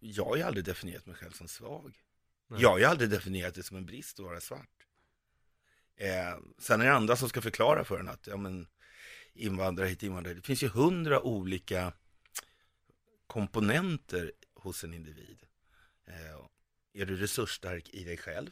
[0.00, 1.98] Jag har ju aldrig definierat mig själv som svag.
[2.48, 4.86] Jag har ju aldrig definierat det som en brist att vara svart.
[5.96, 8.66] Eh, sen är det andra som ska förklara för en att ja, men,
[9.34, 11.92] invandrare hit, invandrare Det finns ju hundra olika
[13.26, 15.38] komponenter hos en individ.
[16.06, 16.46] Eh,
[16.92, 18.50] är du resursstark i dig själv?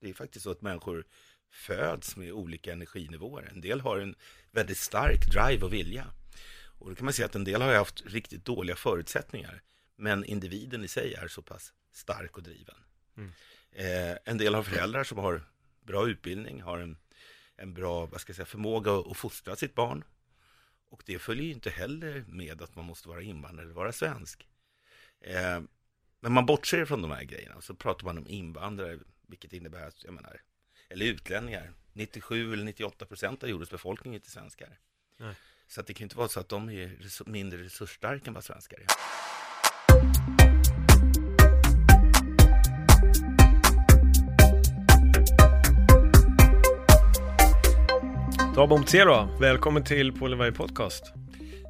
[0.00, 1.06] Det är faktiskt så att människor
[1.50, 3.48] föds med olika energinivåer.
[3.52, 4.14] En del har en
[4.50, 6.06] väldigt stark drive och vilja.
[6.78, 9.62] Och då kan man säga att en del har haft riktigt dåliga förutsättningar.
[9.96, 12.76] Men individen i sig är så pass stark och driven.
[13.72, 15.42] Eh, en del har föräldrar som har
[15.80, 16.96] bra utbildning, har en,
[17.56, 20.04] en bra vad ska jag säga, förmåga att, att fostra sitt barn.
[20.88, 24.48] Och det följer ju inte heller med att man måste vara invandrare eller vara svensk.
[25.20, 25.60] Eh,
[26.20, 29.86] men man bortser från de här grejerna och så pratar man om invandrare, vilket innebär
[29.86, 30.40] att, jag menar,
[30.88, 31.72] eller utlänningar.
[31.92, 34.78] 97 eller 98 procent av jordens befolkning är inte svenskar.
[35.16, 35.34] Nej.
[35.66, 36.98] Så att det kan inte vara så att de är
[37.30, 38.86] mindre resursstarka än vad svenskar är.
[48.54, 51.12] Dabo Mtsero, välkommen till Polevaj Podcast.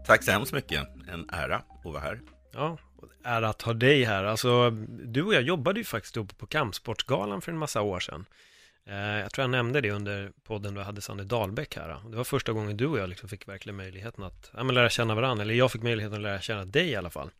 [0.06, 0.88] Tack så hemskt mycket.
[1.08, 2.20] En ära att vara här.
[2.52, 4.24] Ja, och det är att ha dig här.
[4.24, 4.70] Alltså,
[5.04, 8.26] du och jag jobbade ju faktiskt uppe på Kampsportsgalan för en massa år sedan.
[8.86, 12.10] Eh, jag tror jag nämnde det under podden då jag hade Sanne Dahlbäck här.
[12.10, 15.14] Det var första gången du och jag liksom fick verkligen möjligheten att ja, lära känna
[15.14, 15.42] varandra.
[15.42, 17.30] Eller jag fick möjligheten att lära känna dig i alla fall.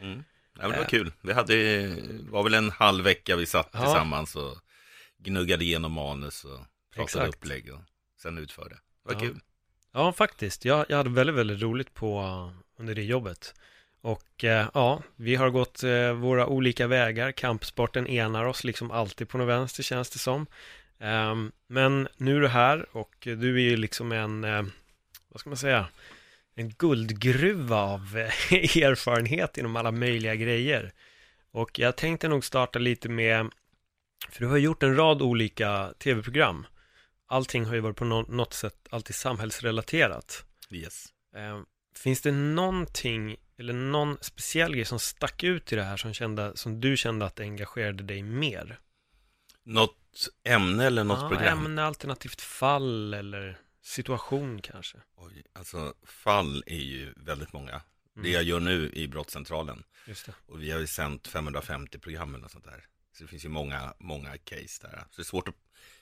[0.00, 0.24] Mm.
[0.54, 0.88] Ja, men det var Äh.
[0.88, 1.12] kul.
[1.20, 1.86] Vi hade,
[2.30, 3.80] var väl en halv vecka vi satt Ja.
[3.80, 4.56] tillsammans och
[5.18, 6.50] gnuggade igenom manus och
[6.94, 7.28] pratade Exakt.
[7.28, 7.80] upplägg och
[8.22, 8.74] sen utförde.
[8.74, 9.20] Det var Ja.
[9.20, 9.40] kul.
[9.92, 10.64] Ja, faktiskt.
[10.64, 12.22] Jag, jag hade väldigt, väldigt roligt på
[12.78, 13.54] under det jobbet.
[14.00, 17.32] Och eh, ja, vi har gått eh, våra olika vägar.
[17.32, 20.46] Kampsporten enar oss liksom alltid på något vänster känns det som.
[20.98, 24.62] Ehm, men nu är du här och du är ju liksom en, eh,
[25.28, 25.86] vad ska man säga,
[26.54, 28.52] en guldgruva av eh,
[28.82, 30.92] erfarenhet inom alla möjliga grejer.
[31.50, 33.50] Och jag tänkte nog starta lite med,
[34.30, 36.66] för du har gjort en rad olika tv-program.
[37.30, 40.44] Allting har ju varit på nå- något sätt alltid samhällsrelaterat.
[40.70, 41.06] Yes.
[41.36, 41.60] Eh,
[41.96, 46.56] finns det någonting eller någon speciell grej som stack ut i det här som, kände,
[46.56, 48.78] som du kände att det engagerade dig mer?
[49.62, 51.58] Något ämne eller något Ja, program?
[51.66, 54.98] Ämne, alternativt fall eller situation kanske?
[55.16, 57.70] Oj, alltså fall är ju väldigt många.
[57.72, 57.82] Mm.
[58.22, 59.84] Det jag gör nu i Brottscentralen.
[60.06, 60.34] Just det.
[60.46, 62.84] Och vi har ju sänt 550 program eller något sånt där.
[63.12, 65.04] Så det finns ju många, många case där.
[65.10, 65.54] Så det är svårt att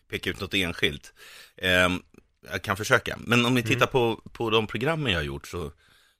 [0.09, 1.13] peka ut något enskilt.
[1.57, 2.03] Ehm,
[2.51, 3.19] jag kan försöka.
[3.21, 3.73] Men om ni Mm.
[3.73, 5.73] tittar på, på de programmen jag har gjort så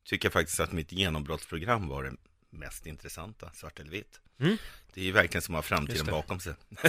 [0.05, 2.13] tycker jag faktiskt att mitt genombrottsprogram var det
[2.51, 4.21] mest intressanta, svart eller vitt.
[4.41, 4.57] Mm.
[4.95, 6.55] Det är ju verkligen som att ha framtiden bakom sig.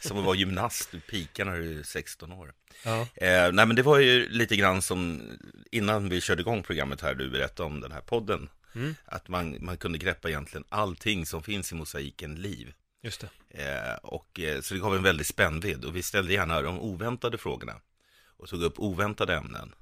[0.00, 2.52] som att vara gymnast, du pikar när du är 16 år.
[2.84, 3.00] Ja.
[3.00, 5.22] Eh, nej men det var ju lite grann som
[5.70, 8.48] innan vi körde igång programmet här, du berättade om den här podden.
[8.74, 8.94] Mm.
[9.04, 12.72] Att man, man kunde greppa egentligen allting som finns i mosaiken liv.
[13.02, 13.62] Just det.
[13.64, 17.38] Eh, och, eh, så det gav en väldig spännvidd och vi ställde gärna de oväntade
[17.38, 17.80] frågorna.
[18.36, 19.74] Och tog upp oväntade ämnen.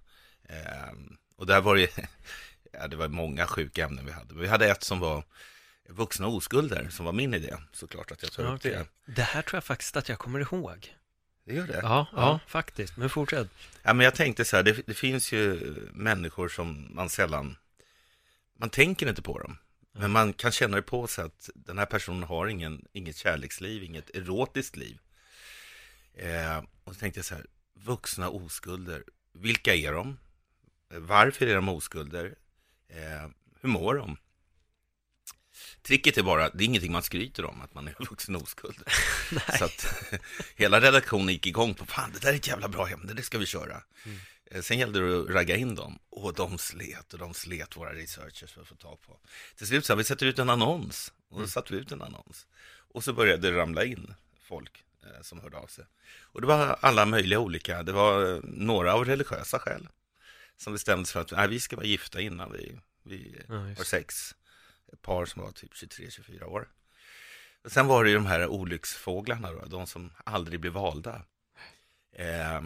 [0.49, 0.93] Eh,
[1.37, 1.99] och där var det,
[2.73, 4.35] ja det var många sjuka ämnen vi hade.
[4.35, 5.25] Men vi hade ett som var
[5.89, 7.57] vuxna oskulder, som var min idé.
[7.73, 8.87] Såklart att jag tar Ja, upp det.
[9.07, 10.95] Det här tror jag faktiskt att jag kommer ihåg.
[11.45, 11.81] Det gör det?
[11.83, 12.41] Ja, ja, Ja.
[12.47, 12.97] faktiskt.
[12.97, 13.49] Men fortsätt.
[13.83, 17.57] Ja, men jag tänkte så här, det, det finns ju människor som man sällan,
[18.59, 19.59] man tänker inte på dem.
[19.99, 23.83] Men man kan känna det på sig att den här personen har ingen, inget kärleksliv,
[23.83, 24.99] inget erotiskt liv.
[26.15, 30.19] Eh, och så tänkte jag så här, vuxna oskulder, vilka är de?
[30.89, 32.35] Varför är de oskulder?
[32.89, 33.31] Eh,
[33.61, 34.17] hur mår de?
[35.83, 38.83] Tricket är bara, det är ingenting man skryter om, att man är vuxen oskuld.
[39.59, 40.05] Så att
[40.57, 43.39] hela redaktionen gick igång på, fan det där är ett jävla bra ämne, det ska
[43.39, 43.77] vi köra.
[43.77, 44.13] Eh,
[44.63, 45.99] Sen gällde det att ragga in dem.
[46.11, 49.19] Och de slet och de slet våra researchers för att få tag på.
[49.57, 51.13] Till slut sa vi sätter ut en annons.
[51.29, 52.47] Och då satte vi ut en annons.
[52.93, 55.85] Och så började det ramla in folk eh, som hörde av sig.
[56.21, 57.83] Och det var alla möjliga olika.
[57.83, 59.89] Det var eh, några av religiösa skäl.
[60.57, 63.85] Som bestämde sig för att nej, vi ska vara gifta innan vi, vi Ja, har
[63.85, 64.35] sex.
[64.93, 66.69] Ett par som var typ 23-24 år.
[67.65, 71.23] Och sen var det ju de här olycksfåglarna då, de som aldrig blev valda.
[72.13, 72.63] Eh,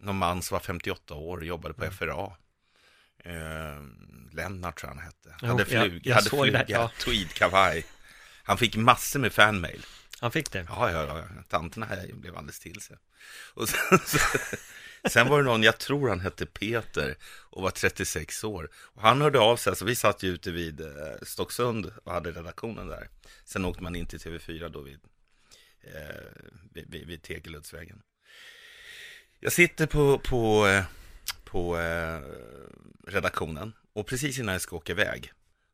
[0.00, 2.32] någon man som var 58 år och jobbade på FRA.
[3.24, 3.82] Eh,
[4.32, 5.34] Lennart tror jag han hette.
[5.42, 6.90] Jo, hade jag- fluga, jag hade fluga ja.
[7.04, 7.86] tweedkavaj.
[8.42, 9.86] Han fick massor med fanmail.
[10.20, 10.66] Han fick det.
[10.68, 11.42] Ja, ja, ja.
[11.48, 12.96] Tanterna här blev alldeles till sig.
[13.54, 14.18] Och sen, så,
[15.08, 18.70] sen var det någon, jag tror han hette Peter och var 36 år.
[18.74, 20.86] Och han hörde av sig, alltså vi satt ju ute vid eh,
[21.22, 23.08] Stocksund och hade redaktionen där.
[23.44, 25.00] Sen åkte man in till TV4 då vid,
[25.80, 26.16] eh,
[26.72, 28.02] vid, vid, vid Tegeluddsvägen.
[29.42, 30.84] Jag sitter på, på, eh,
[31.44, 32.20] på eh,
[33.06, 35.32] redaktionen och precis innan jag ska åka iväg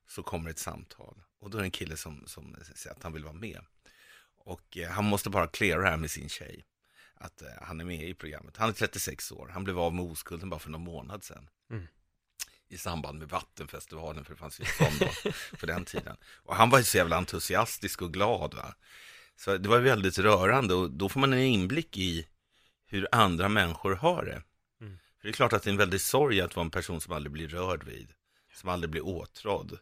[0.08, 1.22] så kommer ett samtal.
[1.40, 3.60] Och då är det en kille som, som säger att han vill vara med.
[4.44, 6.64] Och eh, han måste bara cleara det här med sin tjej.
[7.14, 8.56] Att eh, han är med i programmet.
[8.56, 9.50] Han är 36 år.
[9.52, 11.48] Han blev av med oskulden bara för någon månad sedan.
[11.70, 11.86] Mm.
[12.68, 16.16] I samband med Vattenfestivalen, för det fanns ju sån då, för den tiden.
[16.34, 18.54] Och han var ju så jävla entusiastisk och glad.
[18.54, 18.74] Va?
[19.36, 22.26] Så det var väldigt rörande och då får man en inblick i
[22.86, 24.42] hur andra människor har det.
[24.80, 24.98] Mm.
[25.20, 27.12] För det är klart att det är en väldig sorg att vara en person som
[27.12, 28.12] aldrig blir rörd vid.
[28.54, 29.78] Som aldrig blir åtrådd.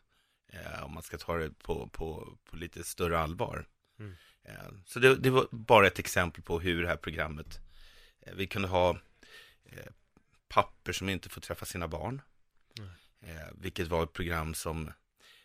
[0.52, 3.66] Eh, om man ska ta det på, på, på lite större allvar.
[3.98, 4.14] Mm.
[4.44, 7.58] Eh, Så det, det var bara ett exempel på hur det här programmet,
[8.26, 8.90] eh, vi kunde ha
[9.64, 9.86] eh,
[10.48, 12.22] papper som inte får träffa sina barn.
[13.20, 14.92] Eh, Vilket var ett program som,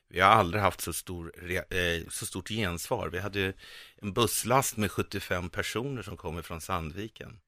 [0.08, 3.10] vi har aldrig haft så, stor, eh, så stort gensvar.
[3.10, 3.54] Vi hade
[3.96, 7.40] en busslast med 75 personer som kommer från Sandviken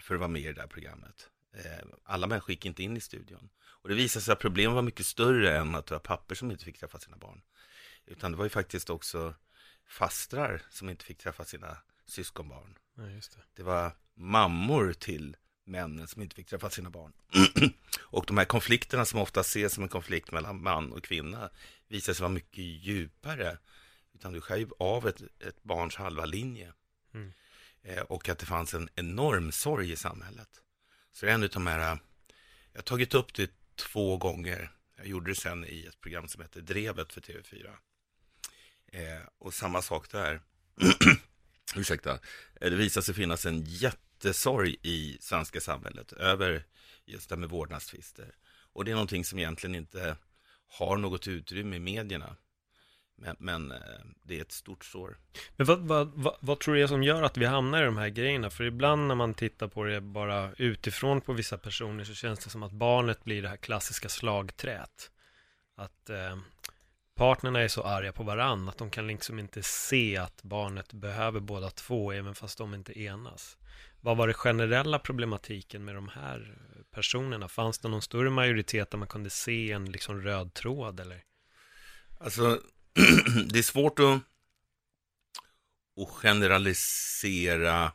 [0.00, 1.30] för att vara med i det där programmet.
[1.54, 3.48] Eh, Alla människor gick inte in i studion.
[3.66, 6.50] Och det visade sig att problemet var mycket större än att det var papper som
[6.50, 7.42] inte fick träffa sina barn.
[8.06, 9.34] Utan det var ju faktiskt också
[9.88, 11.76] fastrar som inte fick träffa sina
[12.06, 12.78] syskonbarn.
[12.94, 13.22] Ja, det.
[13.54, 17.12] Det var mammor till männen som inte fick träffa sina barn.
[18.00, 21.50] och de här konflikterna som ofta ses som en konflikt mellan man och kvinna
[21.88, 23.58] visar sig vara mycket djupare.
[24.14, 26.72] Utan du skär ju av ett, ett barns halva linje.
[27.14, 27.32] Mm.
[27.88, 30.48] Eh, och att det fanns en enorm sorg i samhället.
[31.12, 31.98] Så det är en av de här, eh,
[32.72, 34.70] jag har tagit upp det två gånger.
[34.96, 37.76] Jag gjorde det sen i ett program som heter Drevet för TV4.
[38.86, 40.40] Eh, och samma sak där.
[41.76, 42.12] Ursäkta.
[42.60, 46.64] Eh, det visar sig finnas en jättesorg i svenska samhället över
[47.04, 48.34] just det här med vårdnadstvister.
[48.72, 50.16] Och det är någonting som egentligen inte
[50.68, 52.36] har något utrymme i medierna.
[53.20, 53.78] Men, men eh,
[54.22, 55.18] det är ett stort sår.
[55.56, 57.96] Men vad, vad, vad, vad tror du är som gör att vi hamnar i de
[57.96, 58.50] här grejerna?
[58.50, 62.50] För ibland när man tittar på det bara utifrån på vissa personer så känns det
[62.50, 65.10] som att barnet blir det här klassiska slagträt.
[65.74, 66.38] Att eh,
[67.14, 71.40] partnerna är så arga på varann att de kan liksom inte se att barnet behöver
[71.40, 73.56] båda två även fast de inte enas.
[74.00, 76.58] Vad var det generella problematiken med de här
[76.90, 77.48] personerna?
[77.48, 81.22] Fanns det någon större majoritet där man kunde se en liksom röd tråd eller?
[82.20, 82.60] Alltså,
[83.48, 84.20] det är svårt att,
[86.02, 87.92] att generalisera.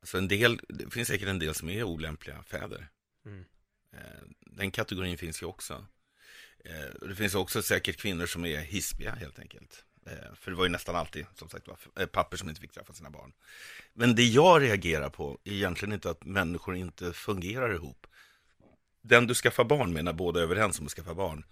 [0.00, 2.88] Alltså en del, det finns säkert en del som är olämpliga fäder.
[3.26, 3.44] Mm.
[3.92, 5.86] Eh, Den kategorin finns ju också.
[6.64, 9.84] Eh, Det finns också säkert kvinnor som är hispiga helt enkelt.
[10.06, 12.92] Eh, För det var ju nästan alltid, som sagt var, papper som inte fick träffa
[12.92, 13.32] sina barn.
[13.92, 18.06] Men det jag reagerar på är egentligen inte att människor inte fungerar ihop.
[19.02, 21.44] Den du skaffar barn med när båda är överens om att skaffa barn,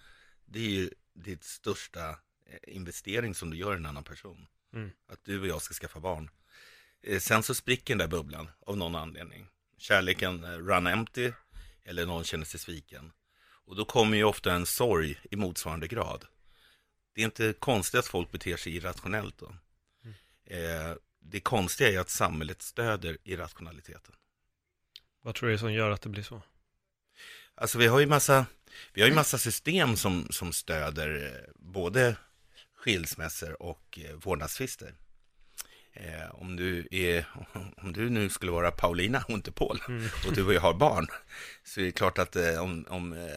[0.46, 2.11] det är ju ditt största
[2.46, 4.46] eh, investering som du gör i en annan person.
[4.75, 4.90] Mm.
[5.08, 6.31] Att du och jag ska skaffa barn.
[7.02, 9.46] Eh, Sen så spricker den där bubblan av någon anledning.
[9.78, 11.32] Kärleken eh, run empty
[11.84, 13.12] eller någon känner sig sviken.
[13.66, 16.27] Och då kommer ju ofta en sorg i motsvarande grad.
[17.15, 19.55] Det är inte konstigt att folk beter sig irrationellt då.
[20.46, 24.15] Eh, det konstiga är att samhället stöder irrationaliteten.
[25.22, 26.43] Vad tror du är som gör att det blir så?
[27.55, 28.46] Alltså vi har ju massa,
[28.93, 32.16] vi har ju massa system som, som stöder eh, både
[32.76, 34.94] skilsmässor och eh, vårdnadstvister.
[35.96, 37.26] Eh, om, du är,
[37.76, 39.81] om du nu skulle vara Paulina och inte Paul
[40.26, 41.06] och du och jag har barn
[41.64, 43.28] så är det klart att eh, om, om eh,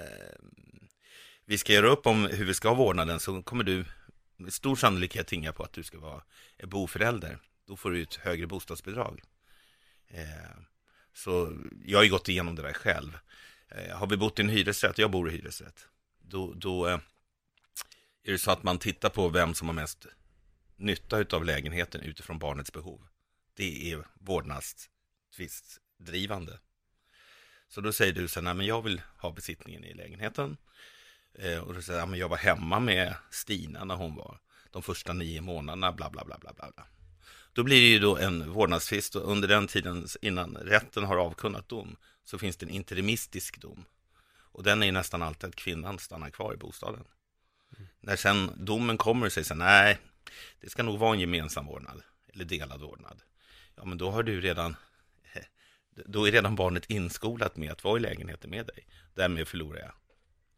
[1.45, 3.85] vi ska göra upp om hur vi ska ha vårdnaden så kommer du
[4.37, 6.21] med stor sannolikhet tinga på att du ska vara
[6.57, 7.39] eh, boförälder.
[7.67, 9.21] Då får du ett högre bostadsbidrag.
[11.13, 13.17] Så jag har ju gått igenom det där själv.
[13.69, 15.87] Eh, har vi bott i en hyresrätt, jag bor i hyresrätt,
[16.19, 16.99] då, då eh,
[18.23, 20.07] är det så att man tittar på vem som har mest
[20.75, 23.07] nytta av lägenheten utifrån barnets behov.
[23.53, 26.59] Det är vårdnadstvistdrivande.
[27.69, 30.57] Så då säger du så här, nej men jag vill ha besittningen i lägenheten.
[31.33, 34.39] Eh, och då säger jag, men jag var hemma med Stina när hon var
[34.71, 36.53] de första nio månaderna, bla bla bla bla.
[36.53, 36.71] bla.
[37.53, 41.69] Då blir det ju då en vårdnadstvist och under den tiden innan rätten har avkunnat
[41.69, 41.95] dom
[42.27, 43.85] så finns det en interimistisk dom.
[44.29, 47.03] Och den är ju nästan alltid att kvinnan stannar kvar i bostaden.
[47.99, 49.97] När sen domen kommer och säger här, nej,
[50.61, 52.03] det ska nog vara en gemensam vårdnad
[52.33, 53.21] eller delad vårdnad.
[53.75, 54.75] Ja, men då har du redan,
[56.05, 58.87] då är redan barnet inskolat med att vara i lägenheten med dig.
[59.13, 59.93] Därmed förlorar jag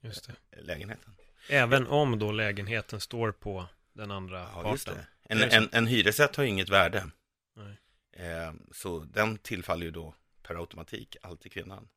[0.01, 0.61] Just det.
[0.61, 1.15] lägenheten.
[1.49, 4.97] Även om då lägenheten står på den andra Ja, parten.
[5.23, 7.11] En, en, en hyresrätt har ju inget värde.
[7.55, 7.79] Nej.
[8.27, 10.15] Eh, så den tillfaller ju då
[10.49, 11.87] per automatik alltid kvinnan.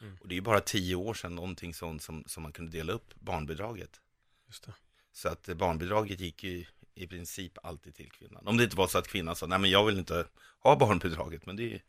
[0.00, 0.16] Mm.
[0.20, 2.92] Och det är ju bara tio år sedan någonting sånt som, som man kunde dela
[2.92, 4.00] upp barnbidraget.
[4.46, 4.74] Just det.
[5.12, 6.64] Så att eh, barnbidraget gick ju
[6.94, 8.46] i princip alltid till kvinnan.
[8.46, 10.26] Om det inte var så att kvinnan sa, nej men jag vill inte
[10.58, 11.80] ha barnbidraget, men det är ju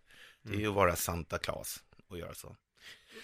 [0.41, 2.55] det är ju att vara Santa Claus och göra så.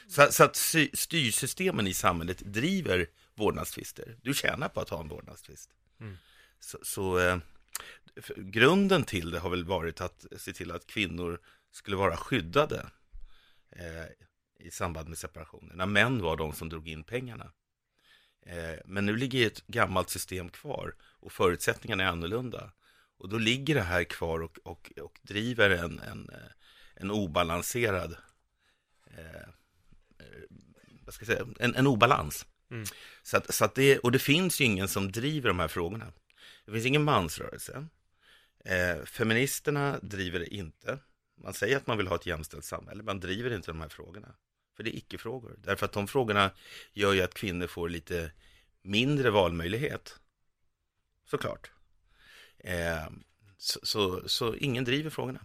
[0.08, 4.18] Så, så att sy- styrsystemen i samhället driver vårdnadstvister.
[4.22, 5.70] Du tjänar på att ha en vårdnadstvist.
[6.00, 6.18] Mm.
[6.60, 7.38] Så, så eh,
[8.38, 11.40] grunden till det har väl varit att se till att kvinnor
[11.72, 12.90] skulle vara skyddade
[13.72, 14.06] eh,
[14.60, 15.76] i samband med separationer.
[15.76, 17.52] När män var de som drog in pengarna.
[18.46, 22.72] Eh, men nu ligger ett gammalt system kvar och förutsättningarna är annorlunda.
[23.18, 26.52] Och då ligger det här kvar och, och, och driver en, en, eh,
[26.96, 28.16] en obalanserad,
[29.18, 29.42] eh,
[30.20, 30.44] eh,
[31.06, 32.46] vad ska jag säga, en, en obalans.
[32.72, 32.86] Mm.
[33.24, 36.14] Så att, så att det, och det finns ju ingen som driver de här frågorna.
[36.66, 37.88] Det finns ingen mansrörelse.
[38.66, 41.00] Eh, feministerna driver det inte.
[41.44, 44.36] Man säger att man vill ha ett jämställt samhälle, man driver inte de här frågorna.
[44.76, 45.56] För det är icke-frågor.
[45.58, 46.52] Därför att de frågorna
[46.94, 48.32] gör ju att kvinnor får lite
[48.82, 50.20] mindre valmöjlighet.
[51.26, 51.72] Såklart.
[52.58, 53.10] Eh,
[53.58, 55.40] så, så, så ingen driver frågorna.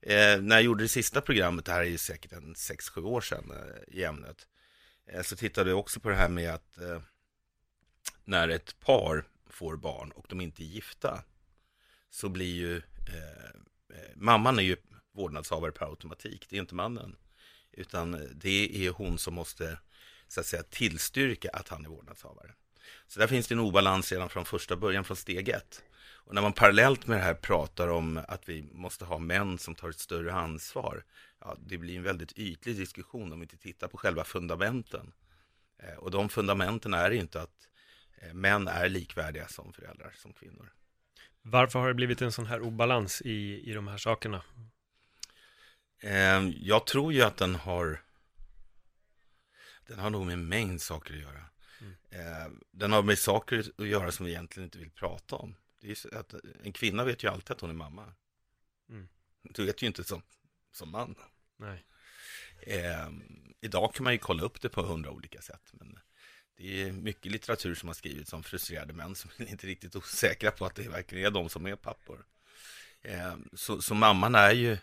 [0.00, 3.20] Eh, när jag gjorde det sista programmet, det här är ju säkert en 6-7 år
[3.20, 4.46] sedan eh, i ämnet,
[5.06, 7.02] eh, så tittade jag också på det här med att eh,
[8.24, 11.24] när ett par får barn och de inte är gifta,
[12.10, 13.44] så blir ju eh,
[13.98, 14.76] eh mamman är ju
[15.12, 17.16] vårdnadshavare per automatik, det är inte mannen.
[17.72, 19.78] Utan eh, det är hon som måste
[20.28, 22.54] så att säga tillstyrka att han är vårdnadshavare.
[23.06, 25.82] Så där finns det en obalans redan från första början, från steg ett.
[26.28, 29.74] Och när man parallellt med det här pratar om att vi måste ha män som
[29.74, 31.04] tar ett större ansvar,
[31.40, 35.12] ja, det blir en väldigt ytlig diskussion om vi inte tittar på själva fundamenten.
[35.78, 37.68] Eh, och de fundamenten är inte att
[38.22, 40.72] eh, män är likvärdiga som föräldrar, som kvinnor.
[41.42, 44.42] Varför har det blivit en sån här obalans i, i de här sakerna?
[46.00, 48.02] Eh, jag tror ju att den har
[49.86, 51.44] Den har nog med en mängd saker att göra.
[52.10, 55.54] Eh, den har med saker att göra som vi egentligen inte vill prata om.
[56.12, 58.14] Att en kvinna vet ju alltid att hon är mamma.
[58.90, 59.08] Mm.
[59.42, 60.22] Du vet ju inte som,
[60.72, 61.14] som man.
[61.56, 61.84] Nej.
[62.60, 63.08] Eh,
[63.60, 65.70] idag kan man ju kolla upp det på hundra olika sätt.
[65.72, 65.98] Men
[66.56, 70.50] det är mycket litteratur som har skrivits om frustrerade män som är inte riktigt osäkra
[70.50, 72.26] på att det verkligen är de som är pappor.
[73.02, 74.78] Eh, så, så mamman är ju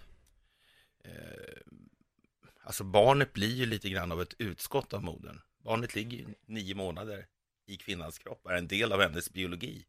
[2.63, 5.41] Alltså barnet blir ju lite grann av ett utskott av modern.
[5.63, 7.25] Barnet ligger ju nio månader
[7.65, 9.85] i kvinnans kropp, är en del av hennes biologi.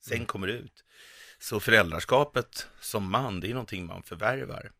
[0.00, 0.26] Sen Mm.
[0.26, 0.84] kommer det ut.
[1.38, 4.72] Så föräldraskapet som man, det är någonting man förvärvar.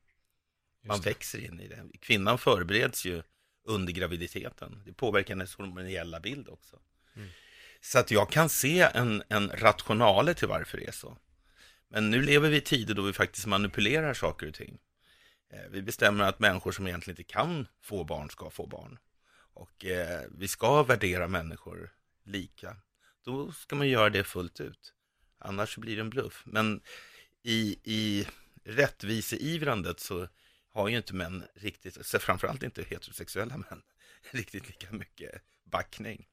[0.85, 1.85] Man växer in i det.
[2.01, 3.23] Kvinnan förbereds ju
[3.65, 4.83] under graviditeten.
[4.87, 6.79] Det påverkar hennes hormoniella bild också.
[7.17, 7.29] Mm.
[7.81, 11.19] Så att jag kan se en, en rationale till varför det är så.
[11.89, 14.79] Men nu lever vi i tider då vi faktiskt manipulerar saker och ting.
[15.53, 18.99] Eh, vi bestämmer att människor som egentligen inte kan få barn ska få barn.
[19.55, 21.93] Och eh, vi ska värdera människor
[22.25, 22.77] lika.
[23.25, 24.95] Då ska man göra det fullt ut.
[25.39, 26.43] Annars blir det en bluff.
[26.47, 26.81] Men
[27.43, 28.27] i, i
[28.65, 30.29] rättviseivrandet så
[30.73, 33.83] har ju inte män riktigt, framförallt inte heterosexuella män,
[34.31, 36.27] riktigt lika mycket backning.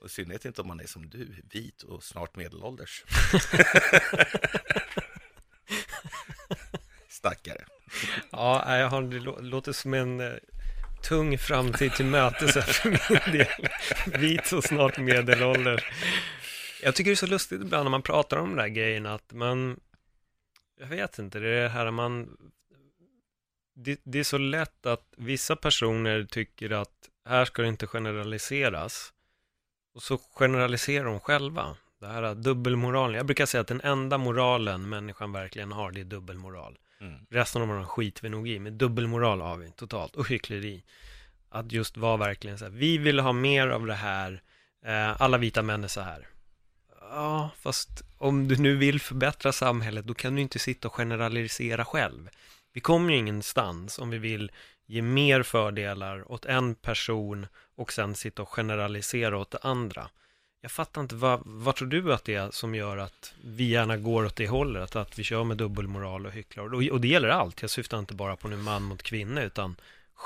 [0.00, 3.04] Och i synnerhet inte om man är som du, vit och snart medelålders.
[7.08, 7.66] Stackare.
[8.30, 10.32] Ja, jag har, det låter som en eh,
[11.02, 13.68] tung framtid till mötes här för min del.
[14.20, 15.84] Vit och snart medelålder.
[16.82, 19.32] Jag tycker det är så lustigt ibland när man pratar om de där grejerna att
[19.32, 19.80] man,
[20.80, 22.36] jag vet inte, det är det här man,
[23.74, 26.92] det, det är så lätt att vissa personer tycker att
[27.28, 29.12] här ska det inte generaliseras.
[29.94, 31.76] Och så generaliserar de själva.
[32.00, 33.16] Det här dubbelmoralen.
[33.16, 36.78] Jag brukar säga att den enda moralen människan verkligen har, det är dubbelmoral.
[37.06, 37.26] Mm.
[37.30, 40.84] Resten av dem skiter vi nog i, men dubbelmoral har vi totalt, och hyckleri.
[41.48, 44.42] Att just vara verkligen så här, vi vill ha mer av det här,
[44.86, 46.28] eh, alla vita män är så här.
[47.00, 51.84] Ja, fast om du nu vill förbättra samhället, då kan du inte sitta och generalisera
[51.84, 52.30] själv.
[52.72, 54.52] Vi kommer ju ingenstans om vi vill
[54.86, 57.46] ge mer fördelar åt en person
[57.76, 60.08] och sen sitta och generalisera åt det andra.
[60.66, 63.96] Jag fattar inte, vad, vad tror du att det är som gör att vi gärna
[63.96, 66.74] går åt det hållet, att vi kör med dubbelmoral och hycklar?
[66.74, 69.76] Och, och det gäller allt, jag syftar inte bara på nu man mot kvinna, utan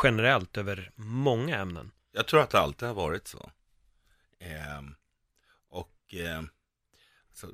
[0.03, 1.91] generellt över många ämnen.
[2.13, 3.51] Jag tror att det alltid har varit så.
[4.39, 4.83] Eh,
[5.69, 6.43] och eh,
[7.33, 7.49] så,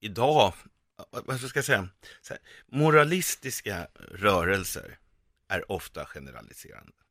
[0.00, 0.54] idag,
[1.10, 1.88] vad ska jag säga,
[2.22, 4.98] så här, moralistiska rörelser
[5.48, 7.03] är ofta generaliserande.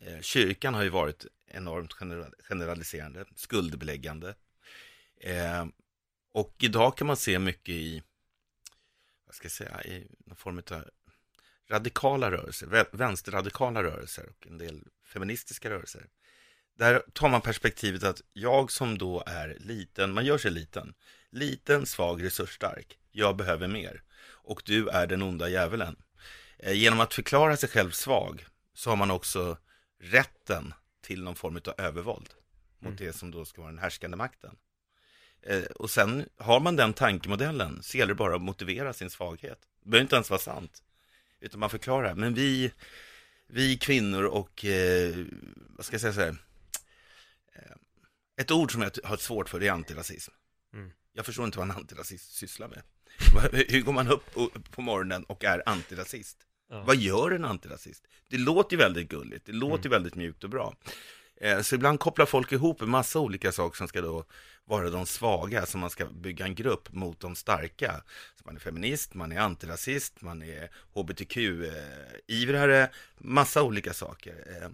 [0.00, 1.92] Eh, kyrkan har ju varit enormt
[2.48, 4.34] generaliserande, skuldbeläggande.
[5.20, 5.66] Eh,
[6.32, 8.02] och idag kan man se mycket i,
[9.26, 10.84] vad ska jag säga, i någon form av
[11.68, 16.06] radikala rörelser, vänsterradikala rörelser och en del feministiska rörelser.
[16.78, 20.94] Där tar man perspektivet att jag som då är liten, man gör sig liten,
[21.30, 24.02] liten, svag, resursstark, jag behöver mer.
[24.22, 25.96] Och du är den onda djävulen.
[26.58, 29.58] Eh, genom att förklara sig själv svag så har man också
[29.98, 32.34] rätten till någon form av övervåld
[32.78, 33.06] mot mm.
[33.06, 34.56] det som då ska vara den härskande makten.
[35.42, 39.58] Eh, och sen har man den tankemodellen så gäller det bara att motivera sin svaghet.
[39.82, 40.82] Det behöver inte ens vara sant.
[41.40, 42.72] Utan man förklarar, men vi,
[43.46, 45.16] vi kvinnor och, eh,
[45.68, 46.36] vad ska jag säga så här,
[47.52, 47.76] eh,
[48.36, 50.32] ett ord som jag har svårt för är antirasism.
[50.72, 50.92] Mm.
[51.12, 52.82] Jag förstår inte vad en antirasist sysslar med.
[53.68, 54.34] Hur går man upp
[54.70, 56.38] på morgonen och är antirasist?
[56.68, 56.82] Ja.
[56.86, 58.06] Vad gör en antirasist?
[58.28, 59.90] Det låter ju väldigt gulligt, det låter mm.
[59.90, 60.74] väldigt mjukt och bra.
[61.40, 64.24] Eh, så ibland kopplar folk ihop en massa olika saker som ska då
[64.64, 68.02] vara de svaga, som man ska bygga en grupp mot de starka.
[68.34, 74.68] Så man är feminist, man är antirasist, man är hbtq-ivrare, massa olika saker eh,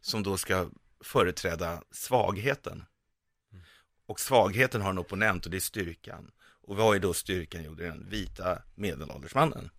[0.00, 0.70] som då ska
[1.04, 2.84] företräda svagheten.
[3.52, 3.64] Mm.
[4.06, 6.30] Och svagheten har en opponent och det är styrkan.
[6.62, 7.62] Och vad är då styrkan?
[7.64, 9.70] Jo, det är den vita medelålders mannen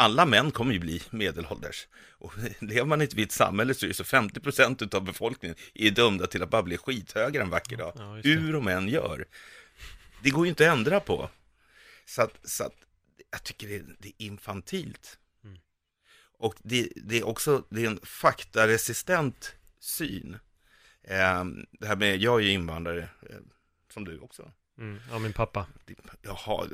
[0.00, 1.88] alla män kommer ju bli medelålders.
[2.10, 5.56] Och lever man i ett vitt samhälle så är det så 50 procent av befolkningen
[5.74, 7.92] är dömda till att bara bli skithögre en vacker dag.
[7.96, 9.24] Ja, Hur de än gör.
[10.22, 11.30] Det går ju inte att ändra på.
[12.04, 12.74] Så att, så att
[13.30, 15.18] jag tycker det är, det är infantilt.
[15.44, 15.58] Mm.
[16.38, 20.36] Och det, det, är också det är en faktaresistent syn.
[21.02, 23.36] Eh, det här med, jag är ju invandrare, eh,
[23.92, 24.52] som du också.
[24.78, 25.66] Mm, ja, min pappa.
[26.22, 26.66] Jaha,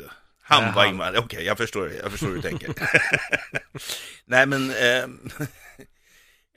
[0.48, 2.74] han var invandrare, okej, okay, jag förstår, jag förstår hur du tänker.
[4.24, 5.30] Nej, men ehm,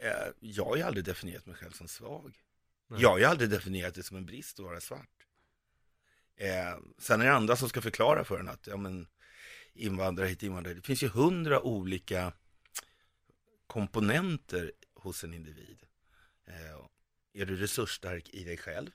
[0.01, 2.37] eh, jag har ju aldrig definierat mig själv som svag.
[2.87, 3.01] Nej.
[3.01, 5.25] Jag har ju aldrig definierat det som en brist att vara svart.
[6.35, 9.07] Eh, sen är det andra som ska förklara för en att, ja men,
[9.73, 12.33] invandrare hit, invandrare Det finns ju hundra olika
[13.67, 15.83] komponenter hos en individ.
[16.47, 16.85] Eh,
[17.33, 18.91] är du resursstark i dig själv?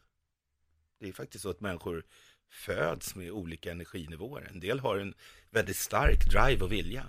[0.98, 2.04] Det är faktiskt så att människor
[2.54, 4.48] föds med olika energinivåer.
[4.50, 5.14] En del har en
[5.50, 7.06] väldigt stark drive och vilja.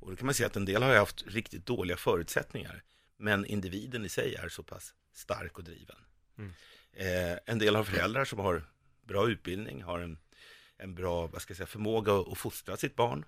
[0.00, 2.82] Och då kan man säga att en del har haft riktigt dåliga förutsättningar.
[3.16, 5.96] Men individen i sig är så pass stark och driven.
[6.38, 6.52] Mm.
[6.92, 8.62] Eh, en del har föräldrar som har
[9.02, 10.18] bra utbildning, har en,
[10.76, 13.24] en bra vad ska jag säga, förmåga att fostra sitt barn.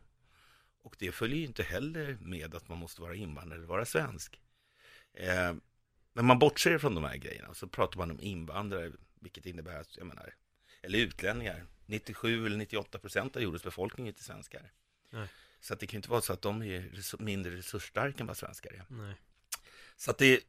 [0.82, 4.40] Och det följer ju inte heller med att man måste vara invandrare eller vara svensk.
[5.14, 5.54] Eh,
[6.12, 9.80] men man bortser från de här grejerna och så pratar man om invandrare, vilket innebär
[9.80, 10.34] att, jag menar,
[10.82, 11.66] eller utlänningar.
[11.86, 14.72] 97 eller 98 procent av jordens befolkning är inte svenskar.
[15.10, 15.28] Nej.
[15.60, 18.70] Så att det kan inte vara så att de är mindre resursstarka än vad svenskar
[18.70, 18.84] är.
[18.88, 19.14] Nej.
[19.96, 20.40] Så att det,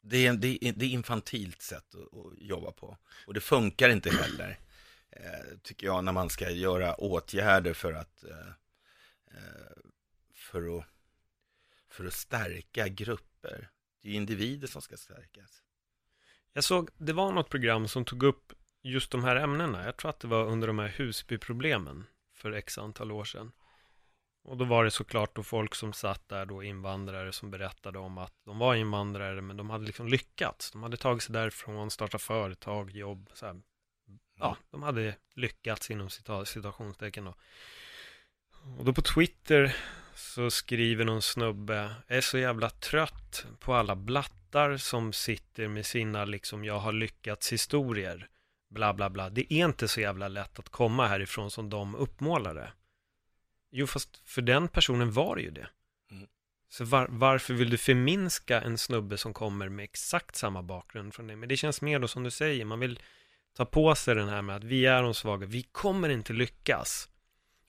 [0.00, 2.98] det, är, det, är, det är infantilt sätt att, att, jobba på.
[3.26, 4.58] Och det funkar inte heller,
[5.10, 8.48] eh, tycker jag, när man ska göra åtgärder för att, eh,
[9.26, 9.76] eh
[10.34, 10.86] för att,
[11.88, 13.70] för att stärka grupper.
[14.02, 15.62] Det är individer som ska stärkas.
[16.52, 19.84] Jag såg, det var något program som tog upp just de här ämnena.
[19.84, 23.52] Jag tror att det var under de här Husbyproblemen för x antal år sedan.
[24.44, 28.18] Och då var det såklart då folk som satt där då invandrare som berättade om
[28.18, 30.70] att de var invandrare men de hade liksom lyckats.
[30.70, 33.62] De hade tagit sig därifrån, startat företag, jobb, så här.
[34.38, 36.10] Ja, de hade lyckats inom
[36.44, 37.34] situationstecken då.
[38.78, 39.76] Och då på Twitter
[40.14, 46.24] så skriver någon snubbe, är så jävla trött på alla blattar som sitter med sina
[46.24, 48.28] liksom jag har lyckats historier
[48.72, 49.30] bla bla bla.
[49.30, 52.72] Det är inte så jävla lätt att komma härifrån som de uppmålade.
[53.70, 55.68] Jo, fast för den personen var det ju det.
[56.10, 56.26] Mm.
[56.68, 61.26] Så var, varför vill du förminska en snubbe som kommer med exakt samma bakgrund från
[61.26, 61.36] dig?
[61.36, 63.00] Men det känns mer då som du säger, man vill
[63.56, 67.08] ta på sig den här med att vi är de svaga, vi kommer inte lyckas.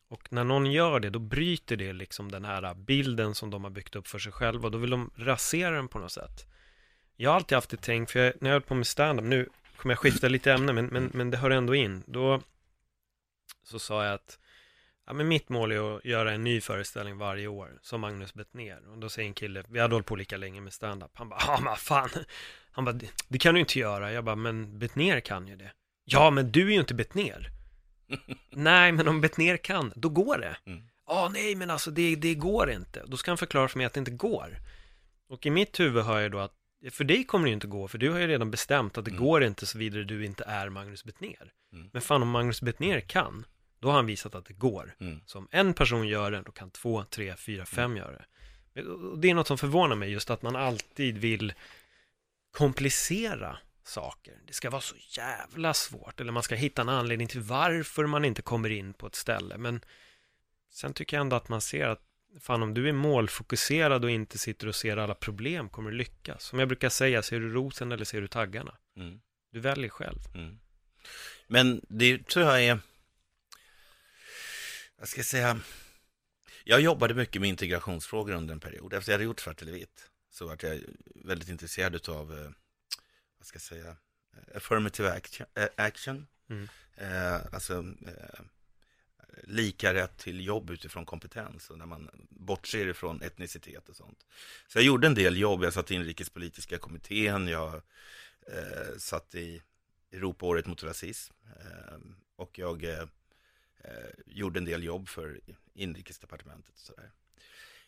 [0.08, 3.72] Och när någon gör det, då bryter det liksom den här bilden som de har
[3.72, 4.70] byggt upp för sig själva.
[4.70, 6.46] Då vill de rasera den på något sätt.
[7.16, 9.50] Jag har alltid haft det tänkt, för jag, när jag höll på med stand-up, nu
[9.84, 12.04] kommer jag skifta lite ämne, men, men, men det hör ändå in.
[12.08, 12.42] Då
[13.64, 14.40] så sa jag att
[15.06, 18.90] ja, men mitt mål är att göra en ny föreställning varje år, som Magnus Bettner.
[18.92, 21.12] Och då säger en kille, vi hade hållit på lika länge med stand-up.
[21.14, 22.10] Han bara, ja men fan.
[22.72, 24.12] Han bara, det kan du inte göra.
[24.12, 25.72] Jag bara, men Bettner kan ju det.
[26.06, 27.50] Ja, men du är ju inte Bettner.
[28.50, 30.58] nej, men om Bettner kan, då går det.
[30.64, 30.84] Ja, mm.
[31.06, 33.04] ah, nej, men alltså det, det går inte.
[33.08, 34.58] Då ska han förklara för mig att det inte går.
[35.30, 36.54] Och i mitt huvud hör jag då att
[36.92, 39.12] för dig kommer det ju inte gå, för du har ju redan bestämt att det
[39.12, 39.24] mm.
[39.24, 41.54] går inte såvida du inte är Magnus Bettner.
[41.74, 41.90] Mm.
[41.94, 43.46] Men fan om Magnus Bettner kan,
[43.80, 44.96] då har han visat att det går.
[45.00, 45.22] Mm.
[45.26, 47.98] Så om en person gör det, då kan två, tre, fyra, fem mm.
[47.98, 48.26] göra det.
[49.18, 51.54] Det är något som förvånar mig, just att man alltid vill
[52.52, 54.34] komplicera saker.
[54.48, 58.26] Det ska vara så jävla svårt, eller man ska hitta en anledning till varför man
[58.26, 59.58] inte kommer in på ett ställe.
[59.58, 59.82] Men
[60.72, 62.02] sen tycker jag ändå att man ser att
[62.40, 66.44] fan om du är målfokuserad och inte sitter och ser alla problem kommer du lyckas.
[66.44, 68.78] Som jag brukar säga, ser du rosen eller ser du taggarna?
[68.98, 69.22] Mm.
[69.52, 70.20] Du väljer själv.
[70.36, 70.60] Mm.
[71.48, 72.80] Men det tror jag är,
[75.00, 75.60] jag ska säga,
[76.64, 78.94] jag jobbade mycket med integrationsfrågor under en period.
[78.94, 80.80] Efter jag hade gjort Svart eller vitt så var jag
[81.16, 82.52] väldigt intresserad av, eh,
[83.38, 83.96] vad ska jag säga,
[84.56, 85.48] affirmative action.
[85.56, 86.28] eh, action.
[86.50, 86.68] Mm.
[86.98, 87.74] Eh, alltså
[88.08, 88.40] eh,
[89.44, 94.26] lika rätt till jobb utifrån kompetens och när man bortser ifrån etnicitet och sånt.
[94.68, 97.74] Så jag gjorde en del jobb, jag satt i inrikespolitiska kommittén, jag
[98.48, 99.62] eh, satt i
[100.12, 101.98] Europaåret mot rasism eh,
[102.36, 103.00] och jag eh,
[103.84, 105.40] eh gjorde en del jobb för
[105.74, 107.12] inrikesdepartementet och sådär.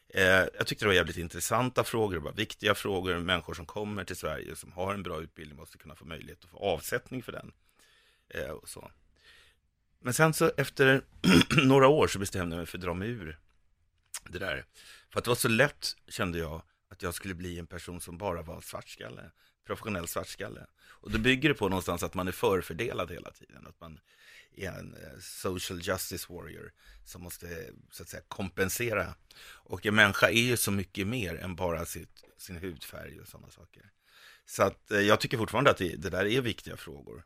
[0.08, 3.18] Eh, jag tyckte det var jävligt intressanta frågor, det var viktiga frågor.
[3.20, 6.50] Människor som kommer till Sverige som har en bra utbildning måste kunna få möjlighet att
[6.50, 7.52] få avsättning för den.
[8.30, 8.92] Eh, och så.
[10.06, 11.02] Men sen så efter
[11.66, 13.40] några år så bestämde jag mig för att dra mig ur
[14.30, 14.66] det där.
[15.10, 18.18] För att det var så lätt, kände jag, att jag skulle bli en person som
[18.18, 19.32] bara var svartskalle.
[19.68, 20.66] Professionell svartskalle.
[20.78, 23.68] Och då bygger det på någonstans att man är förfördelad hela tiden.
[23.68, 24.00] Att man
[24.56, 26.72] är en eh, social justice warrior
[27.06, 29.16] som måste så att säga kompensera.
[29.48, 33.50] Och en människa är ju så mycket mer än bara sitt, sin hudfärg och sådana
[33.50, 33.92] saker.
[34.46, 37.26] Så att eh, jag tycker fortfarande att det, det där är viktiga frågor.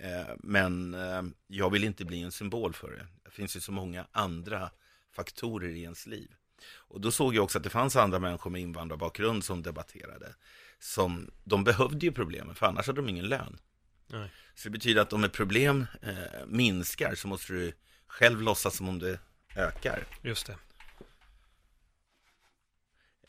[0.00, 3.06] Eh, men eh, jag vill inte bli en symbol för det.
[3.24, 4.70] Det finns ju så många andra
[5.12, 6.34] faktorer i ens liv.
[6.72, 10.34] Och då såg jag också att det fanns andra människor med invandrarbakgrund som debatterade.
[10.78, 13.58] Som, de behövde ju problemen, för annars hade de ingen lön.
[14.06, 14.30] Nej.
[14.54, 17.72] Så det betyder att om ett problem eh, minskar så måste du
[18.06, 19.18] själv låtsas som om det
[19.56, 20.06] ökar.
[20.22, 20.56] Just det.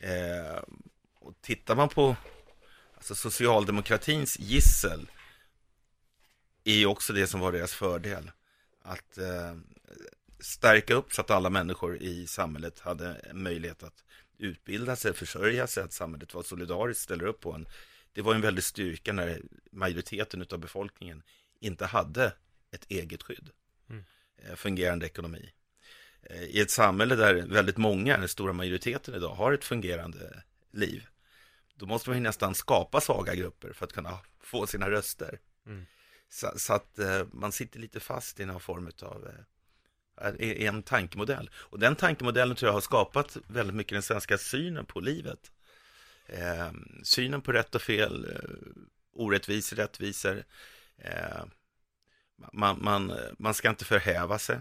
[0.00, 0.62] Eh,
[1.20, 2.16] och tittar man på
[2.94, 5.08] alltså socialdemokratins gissel
[6.64, 8.30] är ju också det som var deras fördel.
[8.82, 9.56] Att eh,
[10.40, 14.04] stärka upp så att alla människor i samhället hade möjlighet att
[14.38, 17.68] utbilda sig, försörja sig, att samhället var solidariskt, ställer upp på en.
[18.12, 21.22] Det var en väldig styrka när majoriteten av befolkningen
[21.60, 22.32] inte hade
[22.70, 23.50] ett eget skydd.
[23.90, 24.04] Mm.
[24.36, 25.52] Eh, fungerande ekonomi.
[26.22, 31.06] Eh, I ett samhälle där väldigt många, den stora majoriteten idag, har ett fungerande liv.
[31.74, 35.38] Då måste man ju nästan skapa svaga grupper för att kunna få sina röster.
[35.66, 35.86] Mm.
[36.32, 39.28] Så, så, att eh, man sitter lite fast i någon form av
[40.38, 41.50] eh, en tankemodell.
[41.54, 45.52] Och den tankemodellen tror jag har skapat väldigt mycket den svenska synen på livet.
[46.26, 46.70] Eh,
[47.02, 48.50] synen på rätt och fel, eh,
[49.12, 50.44] orättvisor, rättvisor.
[50.98, 51.44] Eh,
[52.52, 54.60] man, man, man ska inte förhäva sig.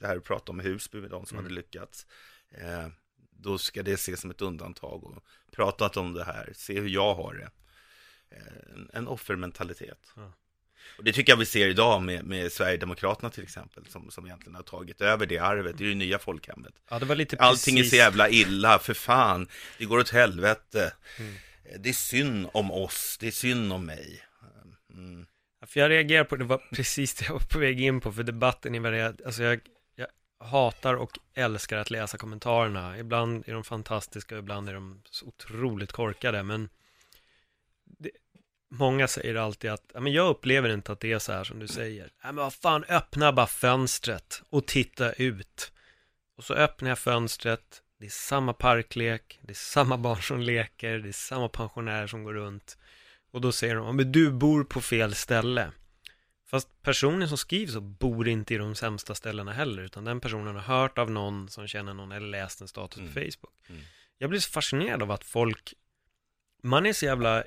[0.00, 1.44] Det här du pratade om i Husby med de som Mm.
[1.44, 2.06] hade lyckats.
[2.50, 2.88] Eh,
[3.30, 7.14] då ska det ses som ett undantag och pratat om det här, se hur jag
[7.14, 7.50] har det.
[8.36, 10.12] Eh, en, en offermentalitet.
[10.16, 10.32] Ja.
[11.00, 14.54] Och det tycker jag vi ser idag med, med Sverigedemokraterna till exempel, som, som egentligen
[14.54, 16.74] har tagit över det arvet, det är det nya folkhemmet.
[16.88, 17.90] Ja, det var lite Allting är precis...
[17.90, 20.92] så jävla illa, för fan, det går åt helvete.
[21.18, 21.34] Mm.
[21.78, 24.22] Det är synd om oss, det är synd om mig.
[24.94, 25.26] Mm.
[25.60, 28.12] Ja, För jag reagerar på, det var precis det jag var på väg in på,
[28.12, 29.60] för debatten är väldigt, alltså jag,
[29.94, 30.06] jag
[30.46, 32.98] hatar och älskar att läsa kommentarerna.
[32.98, 36.68] Ibland är de fantastiska ibland är de så otroligt korkade, men
[37.84, 38.10] det,
[38.70, 41.58] många säger alltid att, ja, men jag upplever inte att det är så här som
[41.58, 42.04] du säger.
[42.22, 45.72] Ja, men vad fan, öppna bara fönstret och titta ut.
[46.36, 50.98] Och så öppnar jag fönstret, det är samma parklek, det är samma barn som leker,
[50.98, 52.78] det är samma pensionärer som går runt.
[53.32, 55.72] Och då säger de, "Ja, men du bor på fel ställe.
[56.50, 60.54] Fast personen som skriver så bor inte i de sämsta ställena heller, utan den personen
[60.56, 63.08] har hört av någon som känner någon eller läst en status Mm.
[63.08, 63.54] på Facebook.
[63.68, 63.82] Mm.
[64.18, 65.74] Jag blir så fascinerad av att folk,
[66.62, 67.44] man är så jävla,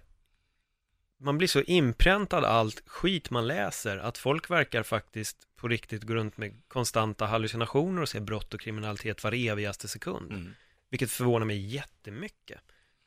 [1.23, 6.13] man blir så inpräntad allt skit man läser, att folk verkar faktiskt på riktigt gå
[6.13, 10.31] runt med konstanta hallucinationer och se brott och kriminalitet var evigaste sekund.
[10.31, 10.53] Mm.
[10.89, 12.61] Vilket förvånar mig jättemycket.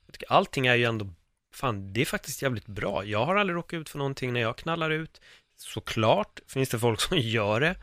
[0.07, 1.09] Jag tycker allting är ju ändå,
[1.53, 3.05] fan det är faktiskt jävligt bra.
[3.05, 5.21] Jag har aldrig råkat ut för någonting när jag knallar ut.
[5.57, 7.77] Såklart finns det folk som gör det.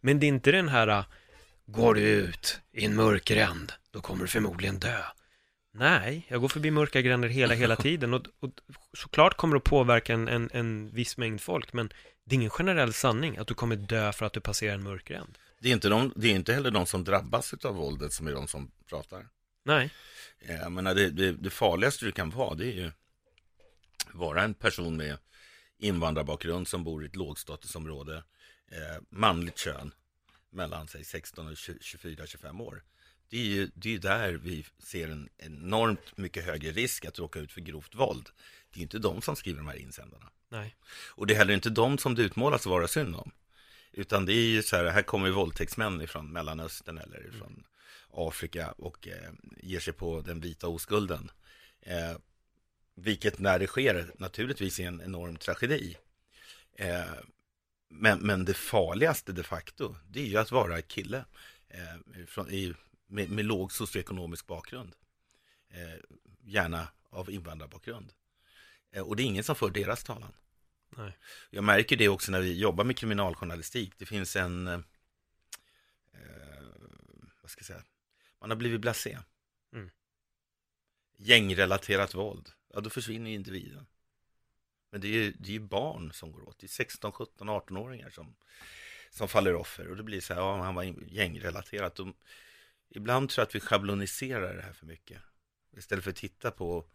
[0.00, 1.04] Men det är inte den här,
[1.66, 5.02] går du ut i en mörkgränd, då kommer du förmodligen dö.
[5.78, 8.50] Nej, jag går förbi mörka gränder hela, hela tiden och, och
[8.92, 11.92] såklart kommer det att påverka en, en, en viss mängd folk, men
[12.24, 15.04] det är ingen generell sanning att du kommer dö för att du passerar en mörk
[15.04, 15.38] gränd.
[15.60, 18.32] Det, är inte de, det är inte heller de som drabbas av våldet som är
[18.32, 19.28] de som pratar.
[19.64, 19.90] Nej,
[20.40, 22.90] Eh, Jag menar, det, det, det farligaste du kan vara, det är ju
[24.12, 25.18] vara en person med
[25.78, 28.16] invandrarbakgrund som bor i ett lågstatusområde,
[28.68, 29.92] eh, manligt kön,
[30.50, 32.82] mellan sig 16 och 24-25 år.
[33.28, 37.18] Det är ju det är ju där vi ser en enormt mycket högre risk att
[37.18, 38.28] råka ut för grovt våld.
[38.72, 40.30] Det är inte de som skriver de här insändarna.
[40.48, 40.76] Nej.
[41.08, 43.30] Och det är heller inte de som det utmålas att vara synd om.
[43.92, 47.64] Utan det är ju så här, här kommer våldtäktsmän ifrån Mellanöstern eller från
[48.10, 51.30] Afrika och eh, ger sig på den vita oskulden.
[51.80, 52.16] Eh,
[52.94, 55.96] vilket när det sker naturligtvis är en enorm tragedi.
[56.74, 57.04] Eh,
[57.88, 61.24] men, men det farligaste de facto, det är ju att vara kille
[61.68, 62.74] eh, från, i,
[63.06, 64.94] med, med låg socioekonomisk bakgrund.
[65.68, 66.00] Eh,
[66.40, 68.12] gärna av invandrarbakgrund.
[68.90, 70.32] Eh, och det är ingen som för deras talan.
[70.96, 71.18] Nej.
[71.50, 73.92] Jag märker det också när vi jobbar med kriminaljournalistik.
[73.98, 74.80] Det finns en, eh,
[77.42, 77.82] vad ska jag säga,
[78.40, 79.18] man har blivit blasé.
[79.72, 79.90] Mm.
[81.16, 83.86] Gängrelaterat våld, ja då försvinner individen.
[84.90, 88.10] Men det är ju det är barn som går åt, det är 16, 17, 18-åringar
[88.10, 88.36] som,
[89.10, 89.88] som faller offer.
[89.88, 92.00] Och det blir så här, ja han var gängrelaterat.
[92.00, 92.08] Och
[92.88, 95.22] ibland tror jag att vi schabloniserar det här för mycket.
[95.76, 96.86] Istället för att titta på,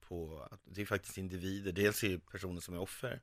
[0.00, 1.72] på att det är faktiskt individer.
[1.72, 3.20] Dels är det personer som är offer.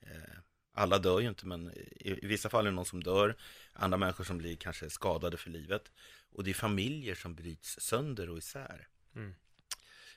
[0.00, 0.38] Eh,
[0.74, 3.36] alla dör ju inte, men i, i vissa fall är det någon som dör.
[3.72, 5.92] Andra människor som blir kanske skadade för livet.
[6.30, 8.88] Och det är familjer som bryts sönder och isär.
[9.14, 9.34] Mm.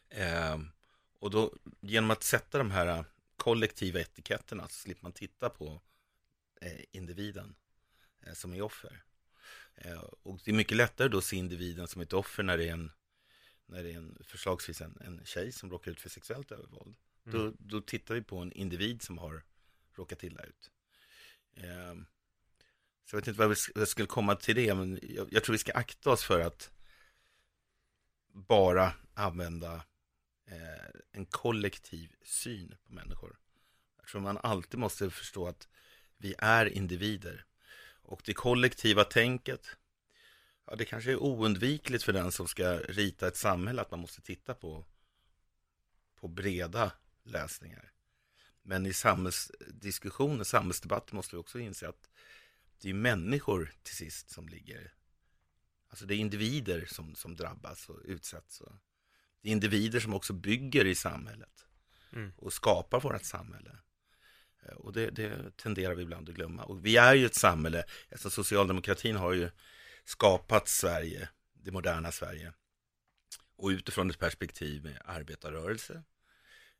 [0.09, 0.59] Eh,
[1.19, 3.05] och då, genom att sätta de här
[3.37, 5.81] kollektiva etiketterna så slipper man titta på
[6.61, 7.55] eh, individen
[8.21, 9.03] eh, som är offer.
[9.75, 12.67] Eh, och det är mycket lättare då att se individen som ett offer när det
[12.67, 12.91] är en,
[13.65, 16.95] när det är en förslagsvis en, en tjej som råkar ut för sexuellt övervåld.
[17.25, 17.37] Mm.
[17.39, 19.43] Då, då tittar vi på en individ som har
[19.95, 20.71] råkat illa ut.
[21.53, 21.95] Eh,
[23.05, 25.59] så jag vet inte vad jag skulle komma till det, men jag, jag tror vi
[25.59, 26.71] ska akta oss för att
[28.33, 29.75] bara använda
[30.45, 33.37] eh, en kollektiv syn på människor.
[33.97, 35.67] Jag tror man alltid måste förstå att
[36.17, 37.45] vi är individer.
[38.05, 39.77] Och det kollektiva tänket,
[40.65, 44.21] ja det kanske är oundvikligt för den som ska rita ett samhälle att man måste
[44.21, 44.85] titta på,
[46.15, 46.91] på breda
[47.23, 47.91] lösningar.
[48.61, 52.09] Men i samhällsdiskussioner, samhällsdebatt måste vi också inse att
[52.81, 54.93] det är människor till sist som ligger,
[55.89, 58.61] alltså det är individer som, som drabbas och utsätts.
[58.61, 58.73] Och
[59.41, 61.65] det är individer som också bygger i samhället
[62.15, 62.31] Mm.
[62.37, 63.77] och skapar vårt samhälle.
[64.65, 66.63] Eh, och det, det tenderar vi ibland att glömma.
[66.63, 69.49] Och vi är ju ett samhälle, alltså socialdemokratin har ju
[70.05, 72.53] skapat Sverige, det moderna Sverige.
[73.57, 76.03] Och utifrån ett perspektiv med arbetarrörelse,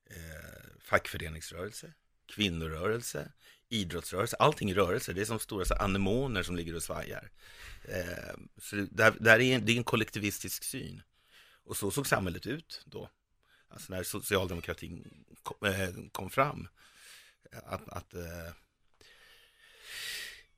[0.10, 1.93] eh, fackföreningsrörelse,
[2.26, 3.32] kvinnorörelse,
[3.69, 5.13] idrottsrörelse, allting är rörelse.
[5.13, 7.32] Det är som stora så anemoner som ligger och svajar.
[7.84, 11.02] Eh, så det, där, där är en, det är en kollektivistisk syn.
[11.63, 13.10] Och så såg samhället ut då.
[13.67, 16.67] Alltså när socialdemokratin kom, eh, kom fram.
[17.51, 18.47] Att, att eh,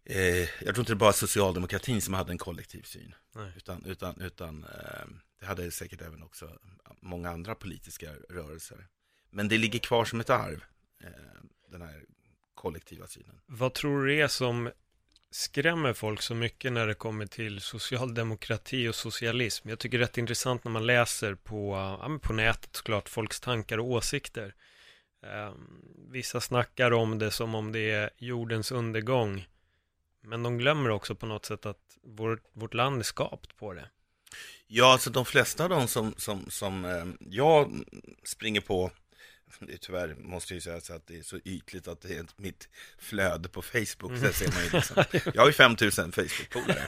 [0.05, 3.15] eh, jag tror inte det bara socialdemokratin som hade en kollektiv syn.
[3.35, 3.51] Nej.
[3.57, 5.05] Utan, utan, utan eh,
[5.39, 6.59] det hade säkert även också
[7.01, 8.87] många andra politiska rörelser.
[9.29, 10.63] Men det ligger kvar som ett arv,
[11.03, 11.09] eh,
[11.71, 12.05] den här
[12.53, 13.39] kollektiva synen.
[13.45, 14.71] Vad tror du är som
[15.31, 19.69] skrämmer folk så mycket när det kommer till socialdemokrati och socialism?
[19.69, 23.39] Jag tycker det är rätt intressant när man läser på, ja, på nätet såklart, folks
[23.39, 24.55] tankar och åsikter.
[25.33, 25.53] Eh,
[26.09, 29.47] vissa snackar om det som om det är jordens undergång.
[30.21, 33.89] Men de glömmer också på något sätt att vår, vårt land är skapt på det.
[34.67, 37.71] Ja, alltså de flesta av de som, som, som eh, jag
[38.23, 38.91] springer på,
[39.59, 42.15] det är tyvärr måste jag ju säga så att det är så ytligt att det
[42.17, 44.33] är mitt flöde på Facebook, Mm.
[44.33, 45.03] ser man ju liksom.
[45.33, 46.87] Jag har ju 5000 Facebook-polare,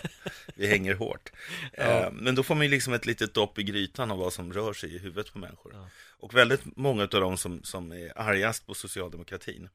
[0.55, 1.31] vi hänger hårt.
[1.73, 1.83] Ja.
[1.83, 4.53] Eh, men då får man ju liksom ett litet dopp i grytan av vad som
[4.53, 5.71] rör sig i huvudet på människor.
[5.75, 5.89] Ja.
[6.19, 9.69] Och väldigt många av dem som, som är argast på socialdemokratin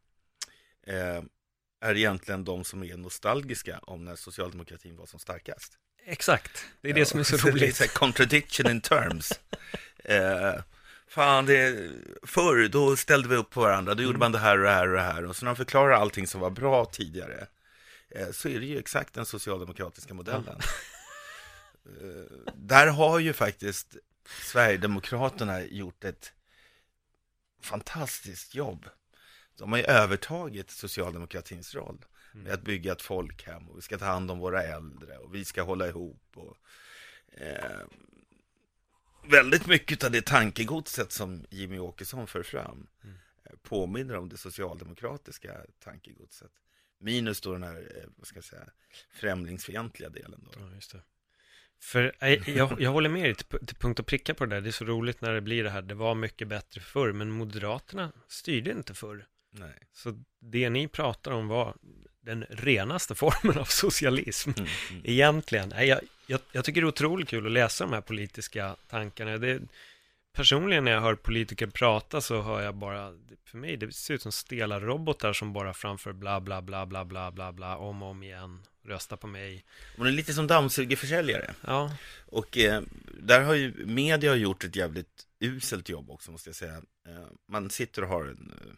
[0.86, 1.22] eh,
[1.80, 5.78] är egentligen de som är nostalgiska om när socialdemokratin var som starkast.
[6.06, 7.76] Exakt, det är det som är så det är roligt.
[7.76, 9.32] så contradiction in terms.
[10.04, 10.54] eh,
[11.14, 11.90] fan, det,
[12.22, 14.20] förr då ställde vi upp på varandra, då gjorde Mm.
[14.20, 15.24] man det här och det här och det här.
[15.24, 17.46] Och så när de förklarar allting som var bra tidigare,
[18.10, 20.58] eh, så är det ju exakt den socialdemokratiska modellen.
[21.86, 23.96] eh, där har ju faktiskt
[24.28, 26.32] Sverigedemokraterna gjort ett
[27.62, 28.86] fantastiskt jobb.
[29.58, 34.04] De har ju övertagit socialdemokratins roll med att bygga ett folkhem och vi ska ta
[34.04, 36.22] hand om våra äldre och vi ska hålla ihop.
[36.34, 36.56] Och,
[37.40, 37.80] eh,
[39.30, 43.16] väldigt mycket av det tankegodset som Jimmy Åkesson för fram Mm.
[43.44, 46.50] eh, påminner om det socialdemokratiska tankegodset.
[46.98, 48.64] Minus då den här, eh, vad ska jag säga,
[49.10, 50.60] främlingsfientliga delen då.
[50.60, 51.00] Ja, just det.
[51.80, 54.60] För eh, jag, jag håller med dig till, till punkt och pricka på det där.
[54.60, 55.82] Det är så roligt när det blir det här.
[55.82, 59.26] Det var mycket bättre förr, men Moderaterna styrde inte förr.
[59.50, 59.88] Nej.
[59.92, 61.76] Så det ni pratar om var,
[62.24, 64.50] den renaste formen av socialism.
[64.56, 65.02] Mm, mm.
[65.04, 65.68] Egentligen.
[65.68, 69.38] Nej, jag, jag, jag tycker det är otroligt kul att läsa de här politiska tankarna.
[69.38, 69.60] Det,
[70.32, 73.12] personligen när jag hör politiker prata så hör jag bara,
[73.44, 77.04] för mig det ser ut som stela robotar som bara framför bla bla bla bla
[77.04, 78.62] bla bla bla om och om igen.
[78.86, 79.64] Rösta på mig.
[79.96, 81.54] Hon är lite som dammsugarförsäljare.
[81.66, 82.82] Ja, Och eh,
[83.20, 86.74] där har ju media gjort ett jävligt uselt jobb också måste jag säga.
[87.08, 88.72] Eh, man sitter och har en, eh,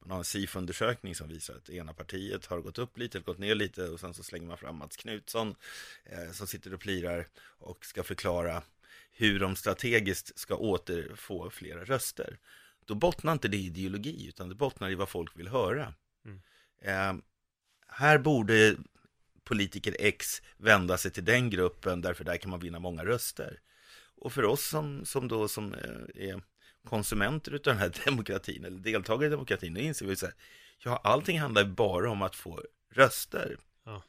[0.00, 3.54] man har en SIF-undersökning som visar att ena partiet har gått upp lite, gått ner
[3.54, 5.54] lite och sen så slänger man fram Mats Knutsson
[6.04, 8.62] eh, som sitter och plirar och ska förklara
[9.12, 12.38] hur de strategiskt ska återfå flera röster.
[12.84, 15.94] Då bottnar inte det i ideologi utan det bottnar i vad folk vill höra.
[16.24, 16.40] Mm.
[16.82, 17.22] Eh,
[17.88, 18.76] här borde
[19.44, 23.60] politiker X vända sig till den gruppen därför där kan man vinna många röster.
[24.20, 26.42] Och för oss som, som då som eh, är
[26.88, 30.34] konsumenter utav den här demokratin eller deltagare i demokratin, då inser vi så här,
[30.84, 32.62] ja allting handlar bara om att få
[32.94, 33.56] röster.
[33.84, 34.02] Ja.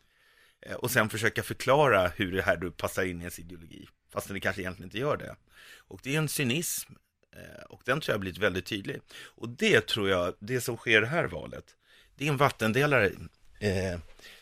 [0.61, 4.33] Eh, Och sen försöka förklara hur det här du passar in i ens ideologi, fastän
[4.33, 5.35] det kanske egentligen inte gör det.
[5.77, 6.93] Och det är en cynism,
[7.35, 9.01] eh, och den tror jag har blivit väldigt tydlig.
[9.25, 11.75] Och det tror jag, det som sker i det här valet,
[12.15, 13.11] det är en vattendelare
[13.59, 13.99] eh,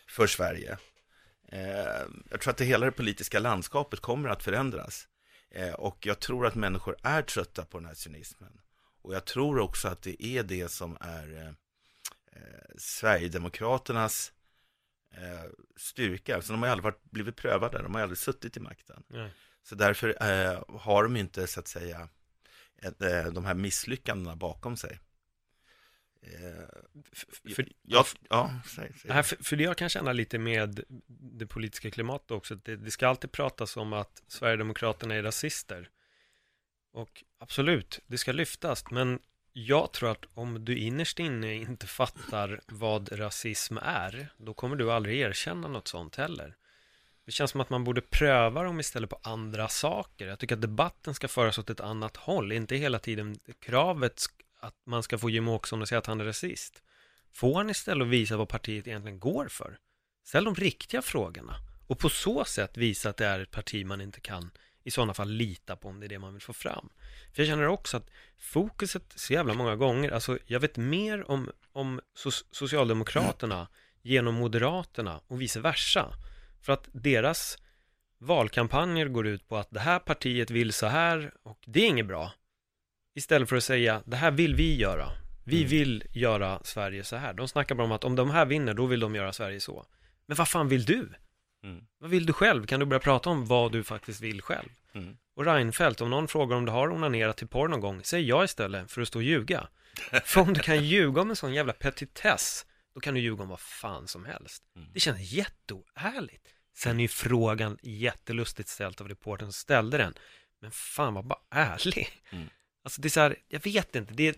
[0.07, 0.77] för Sverige.
[2.29, 5.07] Jag tror att det hela det politiska landskapet kommer att förändras.
[5.51, 8.61] Eh, och jag tror att människor är trötta på den här cynismen.
[9.01, 11.47] Och jag tror också att det är det som är eh,
[12.41, 14.31] eh, Sverigedemokraternas
[15.13, 16.41] eh, styrka.
[16.41, 19.03] Så de har aldrig varit, blivit prövade, de har aldrig suttit i makten.
[19.07, 19.31] nej.
[19.63, 20.15] Så därför
[20.79, 22.09] har de inte, så att säga,
[23.31, 24.99] de här misslyckandena bakom sig.
[26.21, 29.23] Eh, för- ja, ja, säg, säg.
[29.23, 33.07] För, för det jag kan känna lite med det politiska klimatet också, det, det ska
[33.07, 35.89] alltid pratas om att Sverigedemokraterna är rasister.
[36.93, 39.19] Och absolut, det ska lyftas, men
[39.53, 44.91] jag tror att om du innerst inne inte fattar vad rasism är, då kommer du
[44.91, 46.55] aldrig erkänna något sånt heller.
[47.25, 50.27] Det känns som att man borde pröva dem istället på andra saker.
[50.27, 54.19] Jag tycker att debatten ska föras åt ett annat håll, inte hela tiden kravet
[54.67, 56.81] att man ska få Jimmie Åkesson att säga att han är rasist.
[57.33, 59.77] Få han istället att visa vad partiet egentligen går för.
[60.23, 61.55] Ställ de riktiga frågorna
[61.87, 64.51] och på så sätt visa att det är ett parti man inte kan
[64.83, 66.89] i sådana fall lita på om det är det man vill få fram.
[67.33, 71.51] För jag känner också att fokuset så jävla många gånger, alltså jag vet mer om,
[71.71, 73.67] om so- Socialdemokraterna
[74.01, 76.13] genom Moderaterna och vice versa.
[76.61, 77.57] För att deras
[78.17, 82.07] valkampanjer går ut på att det här partiet vill så här och det är inget
[82.07, 82.31] bra.
[83.17, 85.09] Istället för att säga det här vill vi göra.
[85.45, 85.69] Vi Mm.
[85.69, 87.33] vill göra Sverige så här.
[87.33, 89.85] De snackar bara om att om de här vinner, då vill de göra Sverige så.
[90.25, 91.09] Men vad fan vill du?
[91.63, 91.83] Mm.
[91.99, 92.65] Vad vill du själv?
[92.65, 94.69] Kan du börja prata om vad du faktiskt vill själv?
[94.93, 95.17] Mm.
[95.35, 98.43] Och Reinfeldt, om någon frågar om du har onanerat till porr någon gång, säg ja
[98.43, 99.67] istället för att stå och ljuga.
[100.25, 103.49] För om du kan ljuga om en sån jävla petitess, då kan du ljuga om
[103.49, 104.63] vad fan som helst.
[104.75, 104.87] Mm.
[104.93, 106.47] Det känns jätteoärligt.
[106.75, 110.13] Sen är ju frågan jättelustigt ställt av reportern som ställde den.
[110.61, 112.09] Men fan var bara ärlig.
[112.31, 112.49] Mm.
[112.87, 114.35] Alltså det är så här, jag vet inte, det,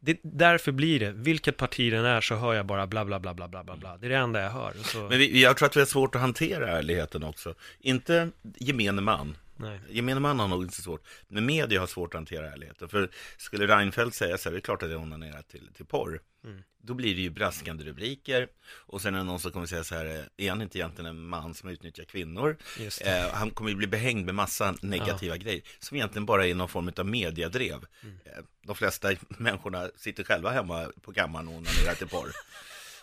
[0.00, 3.34] det därför blir det, vilket parti den är så hör jag bara bla bla bla
[3.34, 3.96] bla bla bla bla.
[3.96, 4.72] Det är det enda jag hör.
[4.80, 7.54] Och så, Men vi, jag tror att vi har svårt att hantera ärligheten också.
[7.80, 9.80] Inte gemene man nej.
[9.88, 11.06] Gemene man har nog inte så svårt.
[11.28, 12.88] Men media har svårt att hantera ärligheten.
[12.88, 16.20] För skulle Reinfeldt säga så här, det är klart att jag onanerar till, till porr.
[16.44, 16.62] Mm.
[16.82, 18.48] Då blir det ju braskande rubriker.
[18.66, 21.26] Och sen är det någon som kommer säga så här, är han inte egentligen en
[21.26, 22.56] man som utnyttjar kvinnor?
[23.00, 25.62] Eh, han kommer ju bli behängd med massa negativa grejer.
[25.78, 27.86] Som egentligen bara är någon form av mediadrev.
[28.02, 28.18] Mm.
[28.24, 32.30] Eh, de flesta människorna sitter själva hemma på kammaren och onanerar till porr.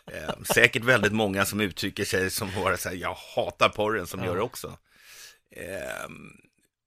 [0.06, 4.26] Eh, säkert väldigt många som uttrycker sig som bara säger jag hatar porren som Ja.
[4.26, 4.78] gör det också.
[5.52, 6.10] Eh,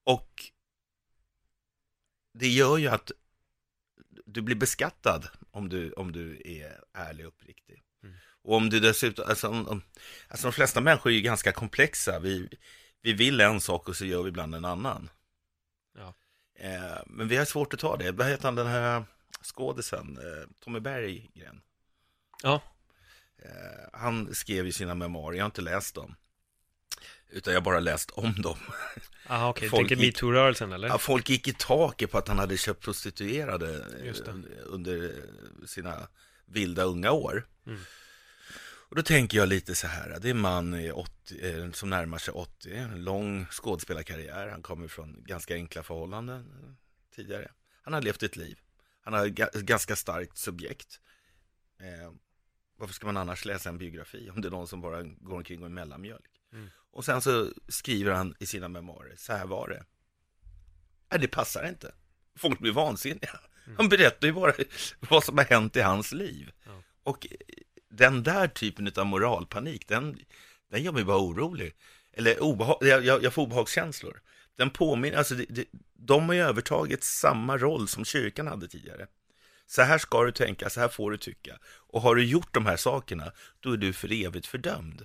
[0.04, 0.44] och
[2.32, 3.12] det gör ju att
[4.26, 7.82] du blir beskattad om du, om du är ärlig och uppriktig.
[8.02, 8.14] Mm.
[8.42, 9.82] Och om du dessutom, alltså, om,
[10.28, 12.18] alltså de flesta människor är ju ganska komplexa.
[12.18, 12.48] Vi,
[13.02, 15.10] vi vill en sak och så gör vi ibland en annan.
[15.96, 16.14] Ja.
[16.54, 18.12] Eh, men vi har svårt att ta det.
[18.12, 19.04] Vad heter han den här
[19.42, 21.60] skådisen, eh, Tommy Berggren?
[22.42, 22.62] Ja,
[23.44, 26.16] Eh, han skrev ju sina memoarer, jag har inte läst dem.
[27.34, 28.58] Utan jag bara läst om dem.
[29.26, 30.88] aha Folk tänker metoo-rörelsen eller?
[30.88, 33.84] Ja, folk gick i taket på att han hade köpt prostituerade
[34.64, 35.12] under
[35.66, 36.08] sina
[36.46, 37.46] vilda unga år.
[37.66, 37.80] Mm.
[38.88, 41.10] Och då tänker jag lite så här, det är en man i 80,
[41.40, 46.76] eh, som närmar sig 80, en lång skådespelarkarriär, han kommer från ganska enkla förhållanden
[47.14, 47.50] tidigare.
[47.82, 48.58] Han har levt ett liv,
[49.00, 51.00] han har ett ganska starkt subjekt.
[51.80, 52.12] Eh,
[52.76, 55.60] varför ska man annars läsa en biografi om det är någon som bara går omkring
[55.60, 56.30] och är mellanmjölk?
[56.52, 56.70] Mm.
[56.94, 59.84] Och sen så skriver han i sina memoarer, så här var det.
[61.10, 61.94] Nej, det passar inte.
[62.36, 63.40] Folk blir vansinniga.
[63.66, 63.76] Mm.
[63.76, 64.52] Han berättar ju bara
[64.98, 66.52] vad som har hänt i hans liv.
[66.64, 66.82] Ja.
[67.02, 67.26] Och
[67.90, 70.18] den där typen av moralpanik, den,
[70.70, 71.74] den gör mig bara orolig.
[72.12, 74.22] Eller obehag, jag, jag, jag får obehagskänslor.
[74.56, 75.64] Den påminner, alltså det, det,
[75.94, 79.06] de har ju övertagit samma roll som kyrkan hade tidigare.
[79.66, 81.58] Så här ska du tänka, så här får du tycka.
[81.64, 85.04] Och har du gjort de här sakerna, då är du för evigt fördömd.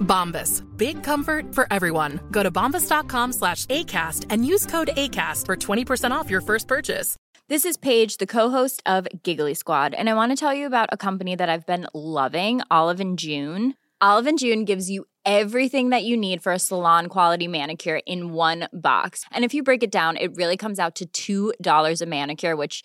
[0.00, 0.64] Bombas.
[0.76, 2.18] Big comfort for everyone.
[2.30, 7.16] Go to bombas.com slash ACAST and use code ACAST for 20% off your first purchase.
[7.48, 10.90] This is Paige, the co-host of Giggly Squad, and I want to tell you about
[10.92, 13.72] a company that I've been loving, Olive and June.
[14.02, 18.34] Olive and June gives you everything that you need for a salon quality manicure in
[18.34, 19.24] one box.
[19.32, 22.84] And if you break it down, it really comes out to $2 a manicure, which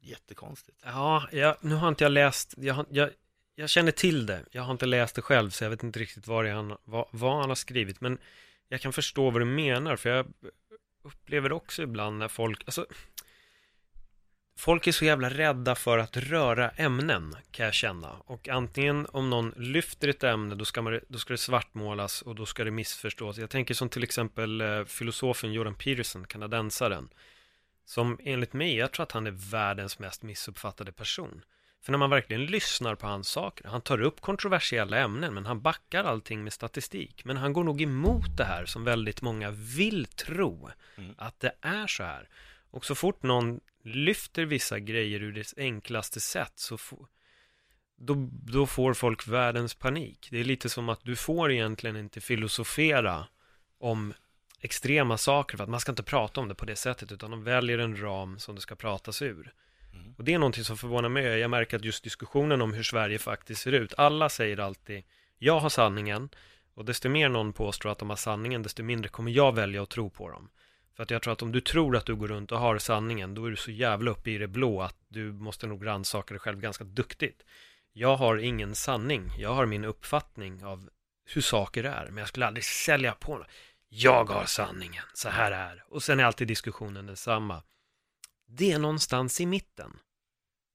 [0.00, 0.78] Jättekonstigt.
[0.84, 3.10] Ja, jag, nu har inte jag läst, jag, jag,
[3.54, 4.44] jag känner till det.
[4.50, 7.40] Jag har inte läst det själv, så jag vet inte riktigt vad, han, vad, vad
[7.40, 8.00] han har skrivit.
[8.00, 8.18] Men
[8.68, 10.26] jag kan förstå vad du menar, för jag
[11.02, 12.86] upplever också ibland när folk, alltså,
[14.56, 18.10] folk är så jävla rädda för att röra ämnen, kan jag känna.
[18.10, 22.34] Och antingen om någon lyfter ett ämne, då ska, man, då ska det svartmålas och
[22.34, 23.38] då ska det missförstås.
[23.38, 27.08] Jag tänker som till exempel eh, filosofen Jordan Peterson, kanadensaren.
[27.86, 31.42] Som enligt mig, jag tror att han är världens mest missuppfattade person.
[31.84, 35.60] För när man verkligen lyssnar på hans saker, han tar upp kontroversiella ämnen, men han
[35.60, 37.24] backar allting med statistik.
[37.24, 40.70] Men han går nog emot det här som väldigt många vill tro,
[41.16, 42.28] att det är så här.
[42.74, 47.06] Och så fort någon lyfter vissa grejer ur dess enklaste sätt, så får
[47.96, 50.28] då, då får folk världens panik.
[50.30, 53.26] Det är lite som att du får egentligen inte filosofera
[53.78, 54.14] om
[54.60, 57.44] extrema saker för att man ska inte prata om det på det sättet utan de
[57.44, 59.54] väljer en ram som det ska pratas ur.
[60.16, 61.24] Och det är någonting som förvånar mig.
[61.24, 63.94] Jag märker att just diskussionen om hur Sverige faktiskt ser ut.
[63.96, 65.04] Alla säger alltid
[65.38, 66.28] jag har sanningen
[66.74, 69.90] och desto mer någon påstår att de har sanningen desto mindre kommer jag välja att
[69.90, 70.48] tro på dem.
[70.96, 73.34] För att jag tror att om du tror att du går runt och har sanningen
[73.34, 76.40] då är du så jävla uppe i det blå att du måste nog rannsaka dig
[76.40, 77.42] själv ganska duktigt.
[77.92, 79.30] Jag har ingen sanning.
[79.38, 80.90] Jag har min uppfattning av
[81.24, 82.06] hur saker är.
[82.06, 83.46] Men jag skulle aldrig sälja på något.
[83.88, 85.04] Jag har sanningen.
[85.14, 85.84] Så här är.
[85.88, 87.62] Och sen är alltid diskussionen densamma.
[88.46, 89.98] Det är någonstans i mitten.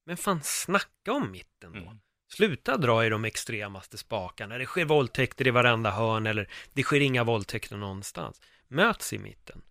[0.05, 1.79] Men fan, snacka om mitten då.
[1.79, 1.99] Mm.
[2.31, 4.57] Sluta dra i de extremaste spakarna.
[4.57, 8.41] Det sker våldtäkter i varenda hörn eller det sker inga våldtäkter någonstans.
[8.69, 9.61] Möts i mitten.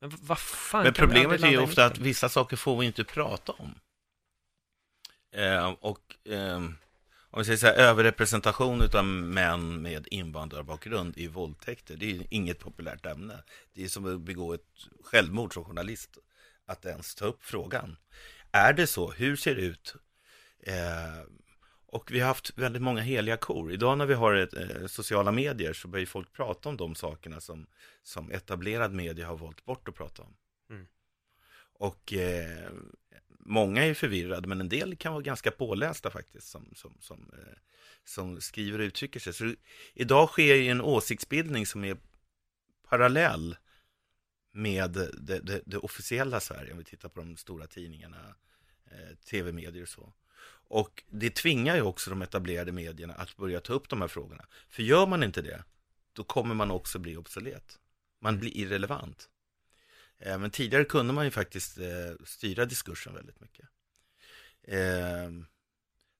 [0.00, 0.84] Men v- vad fan Mm.
[0.84, 3.74] Men problemet är ju ofta att vissa saker får vi inte prata om.
[5.32, 6.74] Eh, och ehm,
[7.30, 12.58] om vi säger så här, överrepresentation av män med invandrarbakgrund i våldtäkter, det är inget
[12.58, 13.42] populärt ämne.
[13.72, 16.18] Det är som att begå ett självmord som journalist,
[16.66, 17.96] att ens ta upp frågan.
[18.52, 19.10] Är det så?
[19.10, 19.94] Hur ser det ut?
[20.62, 20.74] Eh,
[21.90, 23.72] och vi har haft väldigt många heliga kor.
[23.72, 27.40] Idag när vi har ett, eh, sociala medier så börjar folk prata om de sakerna
[27.40, 27.66] som,
[28.02, 30.36] som etablerad media har valt bort att prata om.
[30.70, 30.86] Mm.
[31.72, 32.70] Och eh,
[33.28, 37.58] många är förvirrade, men en del kan vara ganska pålästa faktiskt, som, som, som, eh,
[38.04, 39.32] som skriver och uttrycker sig.
[39.32, 39.54] Så
[39.94, 41.96] idag sker ju en åsiktsbildning som är
[42.88, 43.56] parallell
[44.52, 48.34] med det, det, det officiella Sverige, om vi tittar på de stora tidningarna,
[48.90, 50.12] eh, tv-medier och så.
[50.68, 54.46] Och det tvingar ju också de etablerade medierna att börja ta upp de här frågorna.
[54.68, 55.64] För gör man inte det,
[56.12, 57.78] då kommer man också bli obsolet.
[58.20, 59.28] Man blir irrelevant.
[60.18, 61.86] Eh, Men tidigare kunde man ju faktiskt eh,
[62.24, 63.68] styra diskursen väldigt mycket.
[64.62, 65.30] Eh,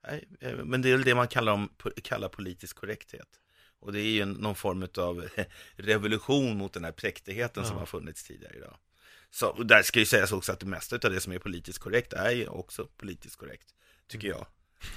[0.06, 1.68] nej, eh, Men det är väl det man kallar, om,
[2.02, 3.40] kallar politisk korrekthet.
[3.80, 5.28] Och det är ju någon form av
[5.76, 7.78] revolution mot den här präktigheten som Ja.
[7.78, 8.76] har funnits tidigare idag.
[9.30, 12.12] Så där ska ju sägas också att det mesta av det som är politiskt korrekt
[12.12, 13.74] är ju också politiskt korrekt,
[14.08, 14.46] tycker jag.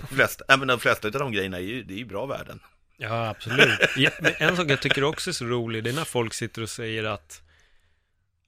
[0.10, 2.60] De flesta, men de flesta av de grejerna är ju, det är ju bra värden.
[2.98, 3.80] Ja, absolut.
[3.98, 6.62] Ja, men en sak jag tycker också är så rolig, det är när folk sitter
[6.62, 7.42] och säger att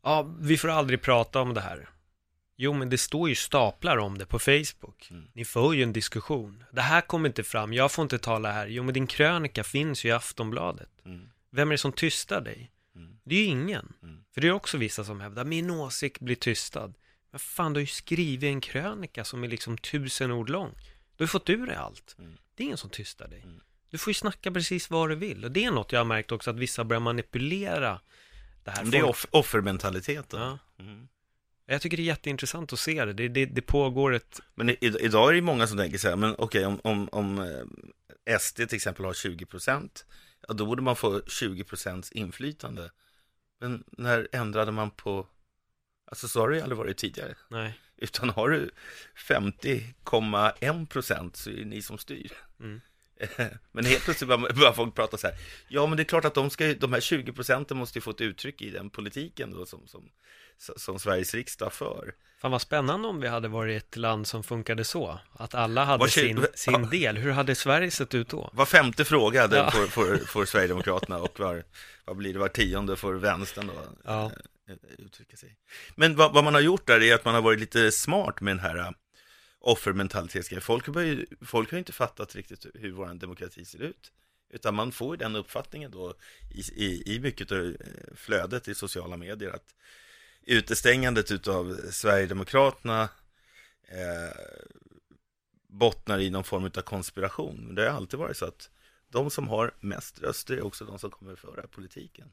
[0.04, 1.90] ja, vi får aldrig prata om det här.
[2.56, 5.08] Jo, men det står ju staplar om det på Facebook.
[5.12, 5.28] Mm.
[5.34, 6.64] Ni för ju en diskussion.
[6.72, 8.68] Det här kommer inte fram, jag får inte tala här.
[8.68, 10.90] Jo, men din krönika finns ju i Aftonbladet.
[11.06, 11.30] Mm.
[11.52, 12.72] Vem är det som tystar dig?
[12.96, 13.18] Mm.
[13.24, 13.94] Det är ju ingen.
[14.04, 14.24] Mm.
[14.34, 16.94] För det är också vissa som hävdar, min åsikt blir tystad.
[17.34, 20.70] Men fan, du har ju skrivit en krönika som är liksom tusen ord lång.
[21.16, 22.16] Du har ju fått ur dig allt.
[22.20, 22.38] Mm.
[22.56, 23.42] Det är ingen som tystar dig.
[23.42, 23.60] Mm.
[23.90, 25.46] Du får ju snacka precis vad du vill.
[25.46, 28.02] Och det är något jag har märkt också, att vissa börjar manipulera
[28.64, 28.82] det här.
[28.82, 30.42] Men det är off- offermentaliteten.
[30.42, 30.58] Ja.
[30.80, 31.08] Mm.
[31.66, 33.14] Jag tycker det är jätteintressant att se det.
[33.14, 34.40] Det, det, det pågår ett...
[34.56, 37.40] Men i, idag är det många som tänker så här, men okej om, om, om
[38.26, 40.06] eh, SD till exempel har 20 procent,
[40.48, 42.92] ja då borde man få 20 procents inflytande.
[43.60, 45.28] Men när ändrade man på,
[46.14, 47.36] alltså så har det ju aldrig varit tidigare.
[47.48, 47.80] Nej.
[47.98, 48.72] Utan har du
[49.28, 52.32] 50,1 procent så är det ni som styr.
[52.60, 52.82] Mm.
[53.72, 55.36] Men helt plötsligt börjar folk prata så här,
[55.68, 58.12] ja men det är klart att de, ska, de här 20 procenten måste ju få
[58.12, 60.10] ett uttryck i den politiken då som, som,
[60.58, 62.14] som Sveriges riksdag för.
[62.42, 65.20] Fan vad spännande om vi hade varit ett land som funkade så.
[65.34, 66.10] Att alla hade tjugo-
[66.56, 67.18] sin, sin del.
[67.18, 68.50] Hur hade Sverige sett ut då?
[68.54, 69.72] Var femte fråga Ja.
[69.72, 71.64] får, får, får Sverigedemokraterna och var,
[72.06, 74.32] vad blir det, var tionde får vänstern då Ja.
[74.70, 75.58] Eh, uttrycka sig.
[75.96, 78.52] Men vad, vad man har gjort där är att man har varit lite smart med
[78.52, 78.92] den här eh,
[79.60, 80.62] offermentaliteten.
[80.62, 84.12] Folk, har ju- folk har ju inte fattat riktigt hur vår demokrati ser ut.
[84.50, 86.14] Utan man får ju den uppfattningen då
[86.52, 89.76] i, i, i mycket av eh, flödet i sociala medier att
[90.42, 93.10] utestängandet utav Sverigedemokraterna
[93.88, 94.38] eh,
[95.68, 97.76] bottnar i någon form av konspiration.
[97.76, 98.70] Det har alltid varit så att
[99.10, 102.32] de som har mest röster är också de som kommer föra politiken.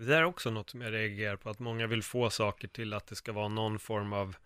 [0.00, 1.50] Det där är också något som jag reagerar på.
[1.50, 4.36] Att många vill få saker till att det ska vara någon form av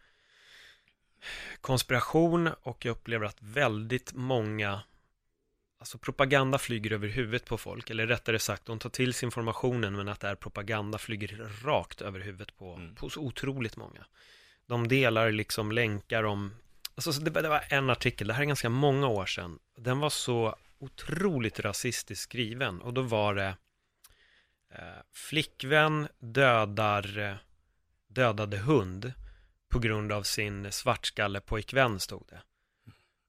[1.61, 2.51] konspiration.
[2.63, 4.83] Och jag upplever att väldigt många
[5.79, 9.97] Alltså propaganda flyger över huvudet på folk, eller rättare sagt, de tar till sig informationen
[9.97, 12.95] men att det är propaganda flyger rakt över huvudet på, Mm.
[12.95, 14.07] på så otroligt många.
[14.67, 16.55] De delar liksom länkar om,
[16.95, 19.99] alltså så det, det var en artikel, det här är ganska många år sedan, den
[19.99, 23.57] var så otroligt rasistiskt skriven och då var det
[25.13, 27.37] flickvän dödar, eh,
[28.09, 29.13] dödade hund
[29.69, 32.43] på grund av sin svartskalle pojkvän stod det.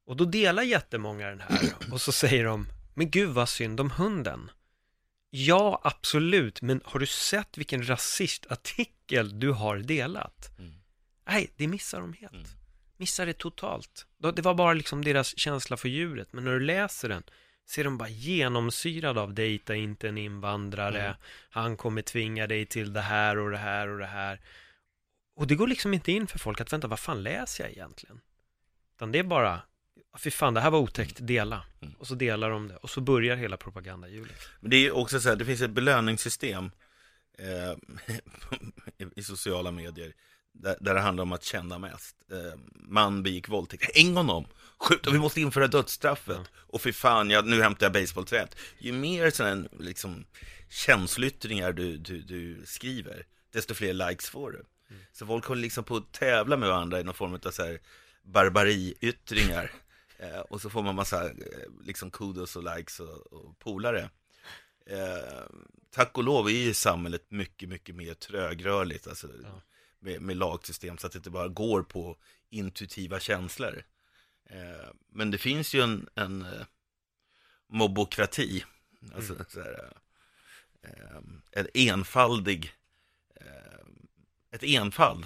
[0.05, 3.91] Och då delar jättemånga den här och så säger de, men gud vad synd om
[3.91, 4.51] hunden.
[5.29, 10.59] Ja, absolut, men har du sett vilken rasistartikel du har delat?
[10.59, 10.73] Mm.
[11.27, 12.33] Nej, det missar de helt.
[12.33, 12.47] Mm.
[12.97, 14.05] Missar det totalt.
[14.35, 17.23] Det var bara liksom deras känsla för djuret, men när du läser den
[17.67, 21.15] ser de bara genomsyrad av dejta inte en invandrare, Mm.
[21.49, 24.41] han kommer tvinga dig till det här och det här och det här.
[25.35, 28.21] Och det går liksom inte in för folk att vänta, vad fan läser jag egentligen?
[28.95, 29.61] Utan det är bara,
[30.17, 31.65] fy fan, det här var otäckt, dela.
[31.81, 31.93] Mm.
[31.99, 34.37] Och så delar de det, och så börjar hela propagandahjulet.
[34.59, 36.71] Men det är också så här, det finns ett belöningssystem
[37.37, 37.77] eh,
[39.15, 40.13] i sociala medier
[40.51, 42.15] där, där det handlar om att känna mest.
[42.31, 44.45] Eh, man begick våldtäkt, en gång om,
[44.79, 46.37] skjut, vi måste införa dödsstraffet.
[46.37, 46.45] Ja.
[46.55, 48.55] Och för fan, jag, nu hämtar jag basebollträet.
[48.79, 50.25] Ju mer sådana liksom,
[50.69, 54.65] känsloyttringar du, du, du skriver, desto fler likes får du.
[55.11, 57.79] Så folk håller liksom på att tävla med varandra i någon form av så här
[58.23, 59.71] barbariyttringar.
[60.19, 61.31] Eh, och så får man massa eh,
[61.83, 64.09] liksom kudos och likes och, och polare.
[64.85, 65.43] Eh,
[65.91, 69.61] tack och lov är ju samhället mycket, mycket mer trögrörligt, alltså Ja.
[69.99, 72.17] med, med lagsystem, så att det inte bara går på
[72.49, 73.83] intuitiva känslor.
[74.49, 76.65] Eh, men det finns ju en, en eh,
[77.67, 78.63] mobokrati,
[79.15, 79.91] alltså så här,
[80.83, 81.17] eh,
[81.51, 82.71] en enfaldig,
[84.51, 85.25] ett enfald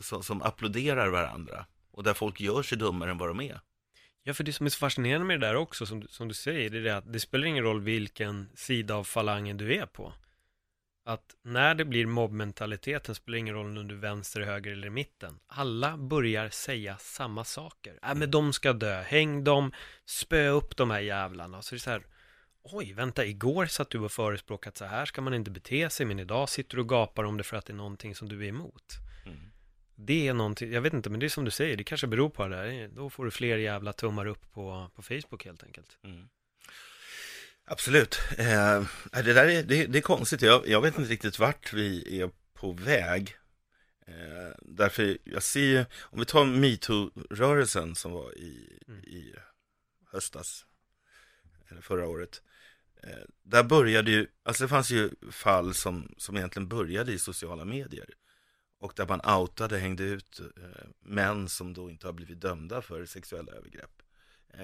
[0.00, 3.60] så, som applåderar varandra och där folk gör sig dummare än vad de är.
[4.22, 6.34] Ja, för det som är så fascinerande med det där också, som, du- som du
[6.34, 9.86] säger, det är det att det spelar ingen roll vilken sida av falangen du är
[9.86, 10.12] på.
[11.08, 14.90] Att när det blir mobbmentaliteten spelar ingen roll om du är vänster, höger eller i
[14.90, 15.38] mitten.
[15.46, 17.98] Alla börjar säga samma saker.
[18.02, 19.72] Äh, men de ska dö, häng dem,
[20.04, 21.62] spö upp de här jävlarna.
[21.62, 22.02] Så det är så här,
[22.62, 26.18] oj, vänta, igår satt du och förespråkat så här ska man inte bete sig, men
[26.18, 28.48] idag sitter du och gapar om det för att det är någonting som du är
[28.48, 28.94] emot.
[29.26, 29.38] Mm.
[29.94, 32.30] Det är någonting, jag vet inte, men det är som du säger, det kanske beror
[32.30, 32.88] på det där.
[32.88, 35.98] Då får du fler jävla tummar upp på, på Facebook helt enkelt.
[36.04, 36.28] Mm.
[37.70, 38.18] Absolut.
[38.38, 40.42] Eh, det där är, det, det är konstigt.
[40.42, 43.36] Jag, jag vet inte riktigt vart vi är på väg.
[44.06, 49.04] Eh, därför jag ser ju, om vi tar metoo-rörelsen som var i, Mm.
[49.04, 49.34] i
[50.12, 50.66] höstas,
[51.68, 52.42] eller förra året.
[53.02, 57.64] Eh, där började ju, alltså det fanns ju fall som, som egentligen började i sociala
[57.64, 58.14] medier.
[58.80, 63.06] Och där man outade, hängde ut eh, män som då inte har blivit dömda för
[63.06, 64.02] sexuella övergrepp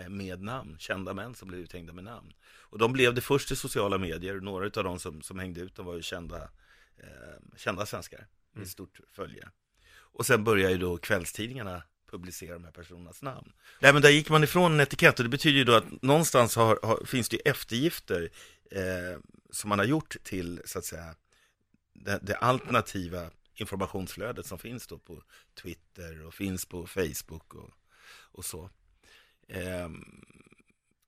[0.09, 2.32] med namn, kända män som blev uthängda med namn.
[2.45, 5.74] Och de blev det först i sociala medier, några av de som, som hängde ut
[5.74, 6.42] dem var ju kända,
[6.97, 8.68] eh, kända svenskar med Mm.
[8.68, 9.49] stort följe.
[9.95, 13.53] Och sen börjar ju då kvällstidningarna publicera de här personernas namn.
[13.80, 16.57] Nej men där gick man ifrån en etikett och det betyder ju då att någonstans
[16.57, 18.30] har, har, finns det ju eftergifter
[18.70, 19.20] eh,
[19.51, 21.14] som man har gjort till så att säga
[21.92, 25.22] det, det, alternativa informationsflödet som finns då på
[25.62, 27.70] Twitter och finns på Facebook och,
[28.32, 28.70] och så.
[29.49, 29.88] Eh,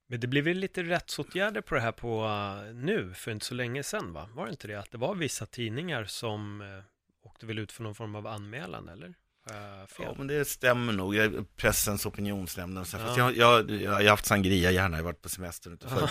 [0.08, 3.54] men det blev väl lite rättsåtgärder på det här på uh, nu, för inte så
[3.54, 4.28] länge sedan va?
[4.34, 4.74] Var det inte det?
[4.74, 6.82] Att det var vissa tidningar som uh,
[7.22, 9.06] åkte väl ut för någon form av anmälan eller?
[9.50, 11.16] Uh, ja, men det stämmer nog.
[11.56, 12.86] Pressens opinionsnämnd.
[12.92, 13.14] Ja.
[13.16, 15.86] jag, jag, jag, har haft sangria gärna, jag har varit på semester och inte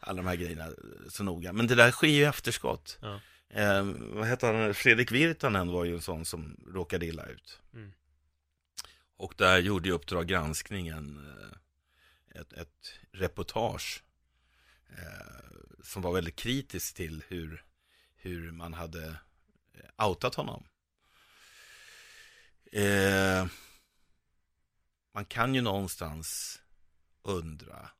[0.00, 0.68] alla de här grejerna
[1.08, 1.52] så noga.
[1.52, 2.98] Men det där sker ju i efterskott.
[3.02, 3.20] Ja.
[3.54, 4.74] Eh, vad heter han?
[4.74, 7.60] Fredrik Virtanen var ju en sån som råkade illa ut.
[7.74, 7.92] Mm.
[9.16, 14.04] Och där gjorde ju Uppdrag granskningen eh, ett, ett reportage
[14.88, 15.44] eh,
[15.82, 17.64] som var väldigt kritiskt till hur,
[18.16, 19.16] hur man hade
[19.72, 20.68] eh, outat honom.
[22.72, 23.46] Eh,
[25.12, 26.60] man kan ju någonstans
[27.22, 27.90] undra,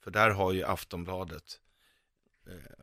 [0.00, 1.60] för där har ju Aftonbladet
[2.46, 2.82] eh,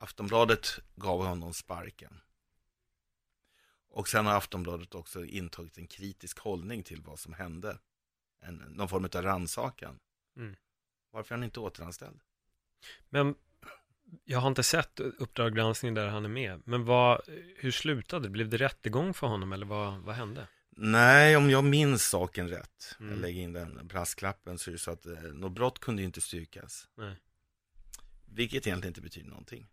[0.00, 2.20] Aftonbladet gav honom sparken.
[3.98, 7.78] Och sen har Aftonbladet också intagit en kritisk hållning till vad som hände.
[8.40, 9.98] En, någon form av rannsakan.
[10.36, 10.56] Mm.
[11.10, 12.20] Varför är han inte återanställd?
[13.08, 13.34] Men
[14.24, 16.62] jag har inte sett Uppdrag granskning där han är med.
[16.64, 17.20] Men vad,
[17.56, 18.30] hur slutade det?
[18.30, 20.48] Blev det rättegång för honom eller vad, vad hände?
[20.70, 23.12] Nej, om jag minns saken rätt, mm.
[23.12, 26.20] jag lägger in den brasklappen, så är det så att eh, något brott kunde inte
[26.20, 26.88] styrkas.
[26.94, 27.16] Nej.
[28.26, 29.68] Vilket egentligen inte betyder någonting.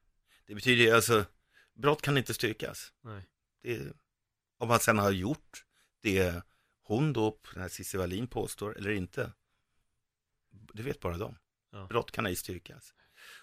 [0.45, 1.26] Det betyder ju alltså,
[1.73, 2.93] brott kan inte styrkas.
[3.01, 3.21] Nej.
[3.61, 3.93] Det,
[4.58, 5.66] om man sen har gjort
[6.01, 6.43] det
[6.82, 9.32] hon då, den här Cissi Wallin påstår, eller inte.
[10.74, 11.38] Det vet bara de.
[11.72, 11.88] Ja.
[11.88, 12.93] Brott kan ej styrkas.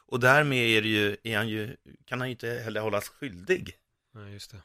[0.07, 3.77] Och därmed är, ju, är han ju, kan han ju inte heller hållas skyldig.
[4.13, 4.63] Nej, just det.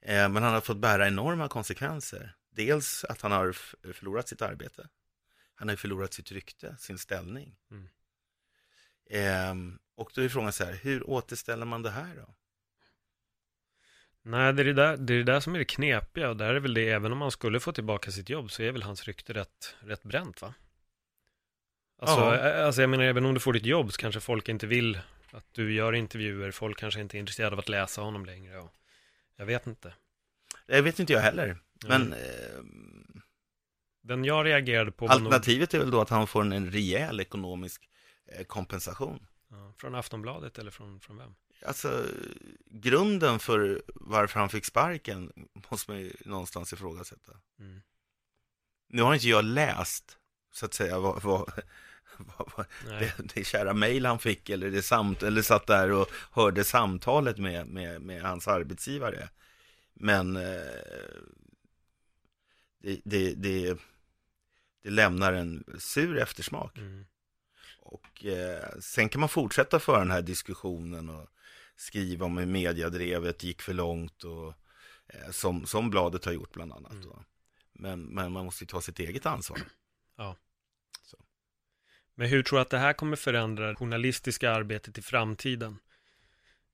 [0.00, 2.36] Eh, men han har fått bära enorma konsekvenser.
[2.50, 3.52] Dels att han har
[3.92, 4.88] förlorat sitt arbete.
[5.54, 7.56] Han har förlorat sitt rykte, sin ställning.
[7.70, 7.88] Mm.
[9.06, 12.34] Eh, och då är frågan så här, hur återställer man det här då?
[14.26, 16.54] Nej, det är det, där, det är det där som är det knepiga och där
[16.54, 19.04] är väl det, även om man skulle få tillbaka sitt jobb så är väl hans
[19.04, 20.54] rykte rätt, rätt bränt va?
[21.98, 22.64] Alltså, ja.
[22.64, 24.98] alltså jag menar, även om du får ditt jobb så kanske folk inte vill
[25.30, 28.72] att du gör intervjuer, folk kanske inte är intresserade av att läsa honom längre och
[29.36, 29.94] jag vet inte.
[30.66, 31.56] Det vet inte jag heller,
[31.86, 32.12] men mm.
[32.12, 33.20] eh,
[34.02, 35.80] Den jag reagerade på Alternativet nog...
[35.80, 37.88] är väl då att han får en rejäl ekonomisk
[38.26, 39.26] eh, kompensation.
[39.48, 41.34] Ja, från Aftonbladet eller från, från vem?
[41.64, 42.06] Alltså,
[42.66, 45.32] grunden för varför han fick sparken
[45.70, 47.32] måste man ju någonstans ifrågasätta.
[47.58, 47.82] Mm.
[48.88, 50.18] Nu har inte jag läst,
[50.52, 51.52] så att säga, vad, vad,
[52.56, 56.64] vad det, det kära mejl han fick eller, det samt, eller satt där och hörde
[56.64, 59.28] samtalet med, med, med hans arbetsgivare.
[59.94, 60.42] Men eh,
[62.78, 63.76] det, det, det,
[64.82, 66.78] det, lämnar en sur eftersmak.
[66.78, 67.06] Mm.
[67.78, 71.28] Och eh, sen kan man fortsätta föra den här diskussionen och
[71.76, 74.48] skriva om hur mediadrevet gick för långt och
[75.06, 76.92] eh, som, som bladet har gjort bland annat.
[76.92, 77.08] Mm.
[77.72, 79.58] Men, men man måste ju ta sitt eget ansvar.
[80.16, 80.36] Ja.
[81.02, 81.16] Så.
[82.14, 85.78] Men hur tror du att det här kommer förändra det journalistiska arbetet i framtiden?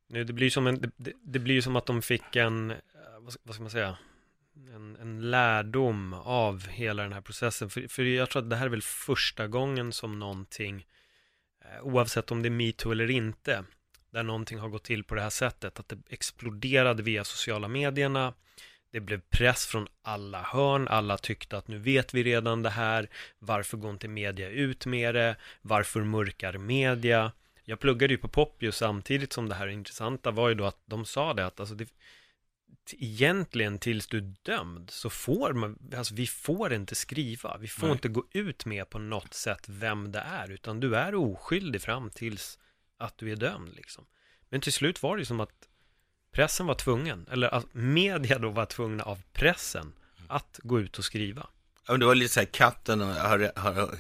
[0.07, 2.77] Nu, det blir som en, det, det blir som att de fick en, eh,
[3.43, 3.99] vad ska man säga,
[4.75, 7.71] en, en lärdom av hela den här processen.
[7.71, 10.87] För, för jag tror att det här är väl första gången som någonting
[11.65, 13.65] Eh, oavsett om det är metoo eller inte,
[14.11, 18.35] där någonting har gått till på det här sättet, att det exploderade via sociala medierna,
[18.93, 23.09] det blev press från alla hörn, alla tyckte att nu vet vi redan det här,
[23.39, 27.33] varför går inte media ut med det, varför mörkar media?
[27.65, 31.05] Jag pluggade ju på Poppius samtidigt som det här intressanta var ju då att de
[31.05, 31.89] sa det att alltså det,
[32.93, 37.87] egentligen tills du är dömd så får man, alltså vi får inte skriva, vi får
[37.87, 37.93] Nej.
[37.93, 42.11] inte gå ut med på något sätt vem det är, utan du är oskyldig fram
[42.11, 42.59] tills
[43.01, 44.07] att du är dömd liksom.
[44.49, 45.69] Men till slut var det ju som att
[46.33, 49.93] pressen var tvungen, eller att media då var tvungna av pressen
[50.29, 51.47] att gå ut och skriva.
[51.87, 53.99] Ja, det var lite så här, katten har, har,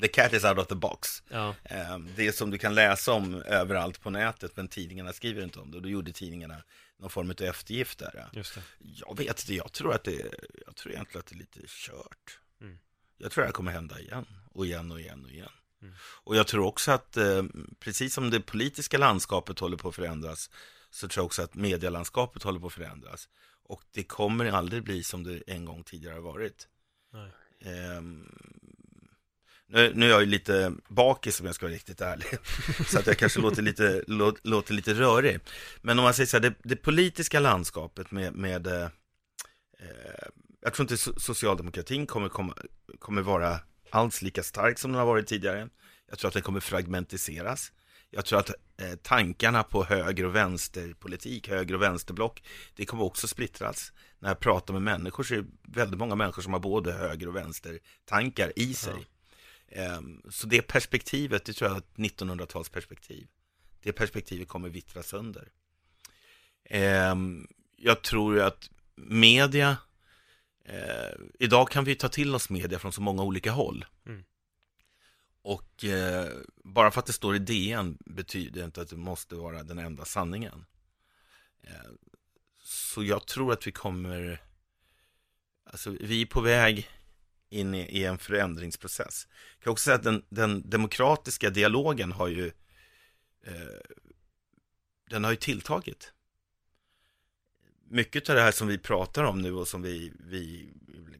[0.00, 1.22] the cat is out of the box.
[1.28, 1.54] Ja.
[1.64, 5.60] Ehm, det är som du kan läsa om överallt på nätet, men tidningarna skriver inte
[5.60, 5.76] om det.
[5.76, 6.62] Och då gjorde tidningarna
[6.98, 8.28] någon form av eftergift där.
[8.32, 8.62] Just det.
[8.78, 10.34] Jag vet inte, jag tror att det,
[10.66, 12.38] jag tror egentligen att det är lite kört.
[12.60, 12.78] Mm.
[13.18, 15.50] Jag tror att det kommer hända igen och igen och igen och igen.
[15.84, 15.94] Mm.
[16.00, 17.42] Och jag tror också att eh,
[17.80, 20.50] precis som det politiska landskapet håller på att förändras
[20.90, 23.28] så tror jag också att medielandskapet håller på att förändras.
[23.62, 26.68] Och det kommer aldrig bli som det en gång tidigare har varit.
[27.98, 28.38] Um,
[29.66, 32.26] nu, nu är jag ju lite bakis om jag ska vara riktigt ärlig.
[32.86, 35.40] så att jag kanske låter lite, lå, låter lite rörig.
[35.82, 38.88] Men om man säger så här, det, det politiska landskapet med, med eh,
[39.84, 40.28] Eh,
[40.60, 42.54] jag tror inte socialdemokratin kommer, komma,
[42.98, 43.60] kommer vara
[43.94, 45.68] alls lika stark som den har varit tidigare.
[46.08, 47.72] Jag tror att den kommer fragmentiseras.
[48.10, 52.42] Jag tror att eh, tankarna på höger och vänsterpolitik, höger och vänsterblock,
[52.74, 53.92] det kommer också splittras.
[54.18, 57.28] När jag pratar med människor så är det väldigt många människor som har både höger
[57.28, 59.06] och vänstertankar i sig.
[59.68, 63.26] Eh, så det perspektivet, det tror jag är ett 1900-talsperspektiv.
[63.82, 65.48] Det perspektivet kommer vittra sönder.
[66.64, 67.14] Eh,
[67.76, 69.76] jag tror att media,
[70.64, 73.84] eh, idag kan vi ta till oss media från så många olika håll.
[74.06, 74.24] Mm.
[75.42, 76.28] Och eh,
[76.64, 80.04] bara för att det står i DN betyder inte att det måste vara den enda
[80.04, 80.64] sanningen.
[81.62, 81.90] Eh,
[82.62, 84.42] så jag tror att vi kommer,
[85.64, 86.88] alltså vi är på väg
[87.48, 89.28] in i, i en förändringsprocess.
[89.56, 92.46] Jag kan också säga att den, den demokratiska dialogen har ju,
[93.46, 93.94] eh,
[95.10, 96.13] den har ju tilltagit.
[97.88, 100.72] Mycket av det här som vi pratar om nu och som vi, vi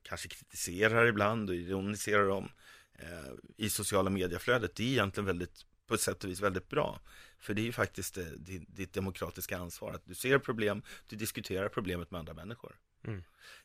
[0.02, 2.48] kanske kritiserar ibland och ironiserar om,
[2.94, 7.00] eh, i sociala medieflödet, det är egentligen väldigt, på ett sätt och vis väldigt bra.
[7.38, 11.16] För det är ju faktiskt det, det, ditt demokratiska ansvar, att du ser problem, du
[11.16, 12.76] diskuterar problemet med andra människor.
[13.06, 13.22] Mm.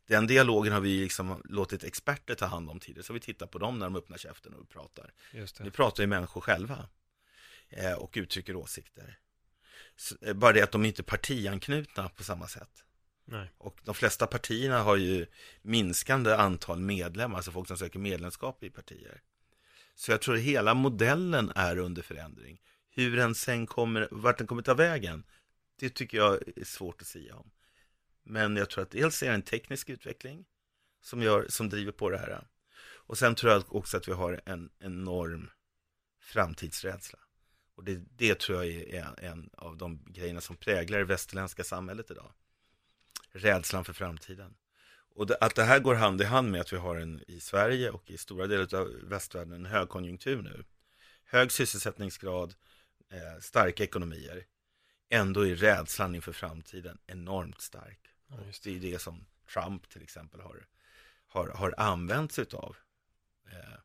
[0.07, 3.57] Den dialogen har vi liksom låtit experter ta hand om tidigare, så vi tittar på
[3.57, 5.13] dem när de öppnar käften och pratar.
[5.63, 6.89] Vi pratar ju människor själva
[7.69, 9.19] eh, och uttrycker åsikter.
[9.95, 12.83] Så, eh, bara det att de inte är partianknutna på samma sätt.
[13.31, 13.51] Nej.
[13.57, 15.25] Och de flesta partierna har ju
[15.61, 19.21] minskande antal medlemmar, alltså folk som söker medlemskap i partier.
[19.95, 22.61] Så jag tror att hela modellen är under förändring.
[22.89, 25.23] Hur den sen kommer, vart den kommer ta vägen,
[25.75, 27.51] det tycker jag är svårt att säga om.
[28.23, 30.45] Men jag tror att dels är det en teknisk utveckling
[31.01, 32.47] som, gör, som driver på det här.
[32.81, 35.49] Och sen tror jag också att vi har en enorm
[36.21, 37.19] framtidsrädsla.
[37.75, 42.11] Och det, det tror jag är en av de grejerna som präglar det västerländska samhället
[42.11, 42.31] idag
[43.31, 44.55] rädslan för framtiden.
[45.15, 47.39] Och det, att det här går hand i hand med att vi har en i
[47.39, 50.63] Sverige och i stora delar av västvärlden en högkonjunktur nu.
[51.25, 52.55] Hög sysselsättningsgrad,
[53.11, 54.45] eh, starka ekonomier.
[55.09, 57.99] Ändå är rädslan inför framtiden enormt stark.
[58.27, 58.63] Ja, det.
[58.63, 60.67] det är det som Trump till exempel har,
[61.27, 62.75] har, har använt sig av.
[63.51, 63.79] Eh,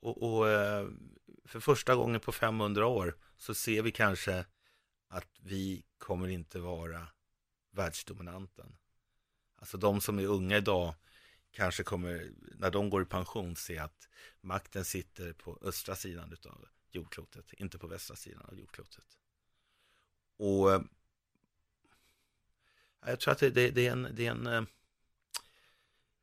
[0.00, 0.88] och, och eh,
[1.44, 4.44] för första gången på 500 år så ser vi kanske
[5.08, 7.06] att vi kommer inte vara
[7.72, 8.76] världsdominanten.
[9.56, 10.94] Alltså de som är unga idag
[11.50, 14.08] kanske kommer, när de går i pension, se att
[14.40, 19.18] makten sitter på östra sidan av jordklotet, inte på västra sidan av jordklotet.
[20.36, 20.84] Och
[23.06, 24.66] jag tror att det, det, det är en, det är en,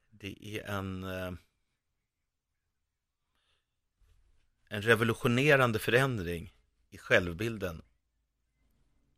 [0.10, 1.04] det är en,
[4.68, 6.54] en revolutionerande förändring
[6.90, 7.82] i självbilden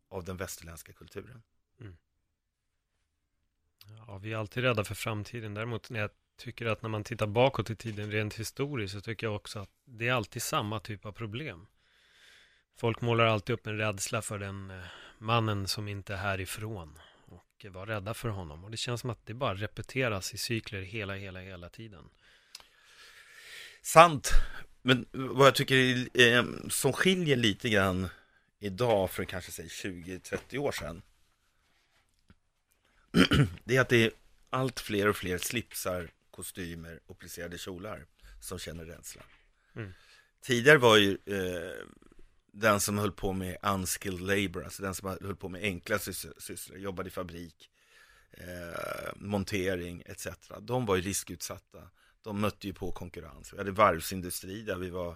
[0.07, 1.43] av den västerländska kulturen.
[4.07, 5.53] Ja, vi är alltid rädda för framtiden.
[5.53, 9.27] Däremot när jag tycker att när man tittar bakåt i tiden rent historiskt så tycker
[9.27, 11.67] jag också att det är alltid samma typ av problem.
[12.77, 14.83] Folk målar alltid upp en rädsla för den eh,
[15.17, 18.63] mannen som inte är härifrån och var rädda för honom.
[18.63, 22.09] Och det känns som att det bara repeteras i cykler hela, hela, hela tiden.
[23.81, 24.31] Sant.
[24.81, 28.07] Men vad jag tycker är, eh, som skiljer lite grann
[28.59, 31.01] idag för kanske 20-30 år sedan
[33.63, 34.11] det är att det är
[34.49, 38.05] allt fler och fler slipsar, kostymer och plisserade kjolar
[38.39, 39.23] som känner rädsla.
[39.75, 39.91] Mm.
[40.41, 41.87] Tidigare var ju eh,
[42.51, 46.77] den som höll på med unskilled labor, alltså den som höll på med enkla sysslor,
[46.77, 47.69] jobbade i fabrik,
[48.31, 50.27] eh, montering etc.
[50.61, 51.89] De var ju riskutsatta.
[52.21, 53.53] De mötte ju på konkurrens.
[53.53, 55.09] Vi hade varvsindustri där vi var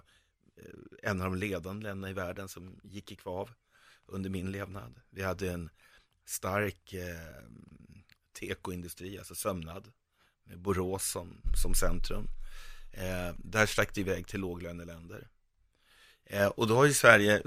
[0.56, 3.50] eh, en av de ledande länderna i världen som gick i kvav
[4.06, 5.00] under min levnad.
[5.10, 5.70] Vi hade en
[6.26, 7.44] stark eh,
[8.32, 9.92] tekoindustri, alltså sömnad,
[10.44, 12.26] med Borås som, som centrum.
[12.92, 15.28] Eh, där stack det iväg till låglöneländer.
[16.24, 17.42] Eh, och då har ju Sverige,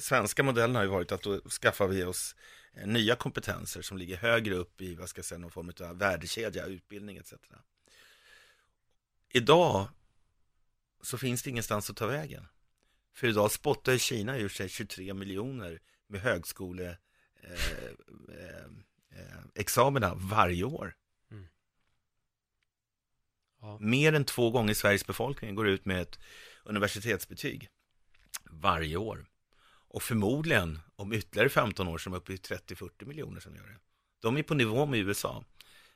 [0.00, 2.36] svenska modellen har ju varit att då skaffar vi oss
[2.74, 5.98] eh, nya kompetenser som ligger högre upp i, vad ska jag säga, någon form av
[5.98, 7.34] värdekedja, utbildning etc.
[9.28, 9.88] Idag
[11.02, 12.46] så finns det ingenstans att ta vägen.
[13.12, 16.98] För idag spottar Kina ur sig 23 miljoner med högskole
[19.54, 20.94] examina varje år.
[21.30, 21.46] Mm.
[23.60, 23.78] Ja.
[23.80, 26.18] Mer än två gånger Sveriges befolkning går ut med ett
[26.64, 27.68] universitetsbetyg
[28.50, 29.26] varje år.
[29.92, 33.78] Och förmodligen om ytterligare 15 år som är uppe i 30-40 miljoner som gör det.
[34.20, 35.44] De är på nivå med USA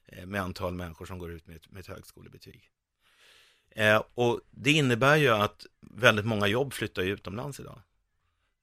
[0.07, 2.71] eh, med antal människor som går ut med ett, med ett högskolebetyg.
[3.71, 7.83] Eh, och det innebär ju att väldigt många jobb flyttar utomlands idag.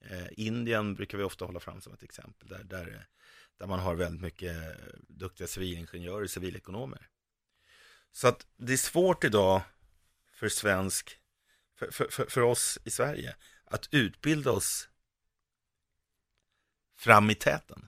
[0.01, 3.07] Eh, Indien brukar vi ofta hålla fram som ett exempel där, där
[3.61, 4.55] där man har väldigt mycket
[5.07, 7.09] duktiga civilingenjörer och civilekonomer.
[8.11, 9.61] Så att det är svårt idag
[10.33, 11.19] för svensk,
[11.75, 13.35] för, för, för, för oss i Sverige,
[13.65, 14.89] att utbilda oss
[16.97, 17.87] fram i täten.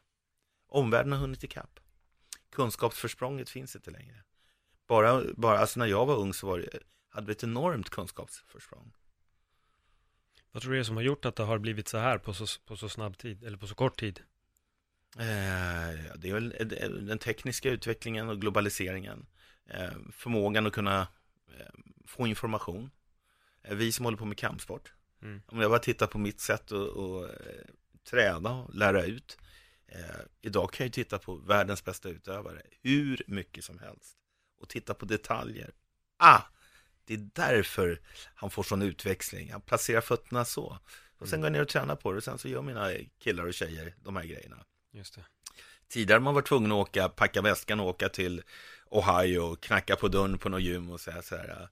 [0.67, 1.79] Omvärlden har hunnit ikapp.
[2.51, 4.23] Kunskapsförsprånget finns inte längre.
[4.87, 8.93] Bara, bara alltså när jag var ung så var det, hade vi ett enormt kunskapsförsprång.
[10.53, 12.33] Vad tror du det är som har gjort att det har blivit så här på
[12.33, 14.21] så, på så snabb tid, eller på så kort tid?
[15.17, 19.25] Eh, det är väl den tekniska utvecklingen och globaliseringen.
[19.65, 21.01] Eh, förmågan att kunna
[21.47, 21.73] eh,
[22.05, 22.91] få information.
[23.63, 24.93] Eh, vi som håller på med kampsport.
[25.21, 25.41] Mm.
[25.45, 27.29] Om jag bara tittar på mitt sätt att, eh,
[28.09, 29.37] träna och lära ut.
[29.87, 34.17] Eh, idag kan jag ju titta på världens bästa utövare hur mycket som helst.
[34.59, 35.71] Och titta på detaljer.
[36.17, 36.41] Ah!
[37.05, 38.01] Det är därför
[38.35, 39.51] han får sån utväxling.
[39.51, 40.77] Han placerar fötterna så.
[41.17, 43.45] Och sen går jag ner och tränar på det och sen så gör mina killar
[43.45, 44.57] och tjejer de här grejerna.
[44.91, 45.25] Just det.
[45.87, 48.41] Tidigare man var tvungen att åka, packa väskan och åka till
[48.89, 51.69] Ohio och knacka på dörren på något gym och säga så här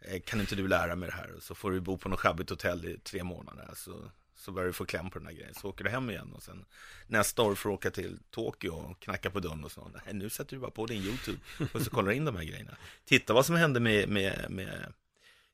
[0.00, 1.32] eh, Kan inte du lära mig det här?
[1.36, 4.66] Och så får du bo på något sjabbigt hotell i tre månader så, så börjar
[4.66, 6.64] du få kläm på den här grejen Så åker du hem igen och sen
[7.06, 10.30] nästa år får du åka till Tokyo och knacka på dörren och så Nej, nu
[10.30, 11.38] sätter du bara på din YouTube
[11.72, 14.92] och så kollar in de här grejerna Titta vad som hände med, med, med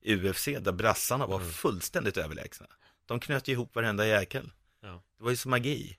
[0.07, 1.51] UFC där brassarna var Mm.
[1.53, 2.67] fullständigt överlägsna
[3.07, 5.03] De knöt ihop varenda jäkel Ja.
[5.19, 5.99] Det var ju som magi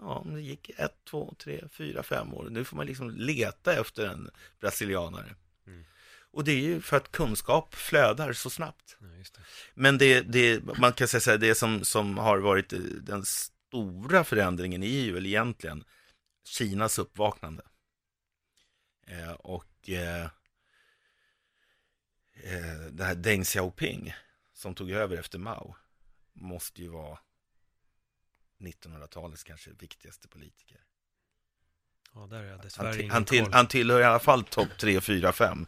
[0.00, 2.48] Ja, det gick ett, två, tre, fyra, fem år.
[2.50, 5.34] Nu får man liksom leta efter en brasilianare.
[5.66, 5.84] Mm.
[6.30, 8.96] Och det är ju för att kunskap flödar så snabbt.
[9.00, 9.40] Ja, det.
[9.74, 14.24] Men det, det man kan säga här, det som, som har varit eh, den stora
[14.24, 15.84] förändringen är ju väl egentligen
[16.44, 17.62] Kinas uppvaknande.
[19.06, 20.24] Eh, och eh,
[22.32, 24.14] eh, det här Deng Xiaoping
[24.52, 25.76] som tog över efter Mao
[26.32, 27.18] måste ju vara
[28.58, 30.80] 1900-talets kanske viktigaste politiker.
[32.14, 34.78] Ja, där är jag dessvärre Han, till, han, till, han tillhör i alla fall topp
[34.78, 35.66] 3, 4, 5.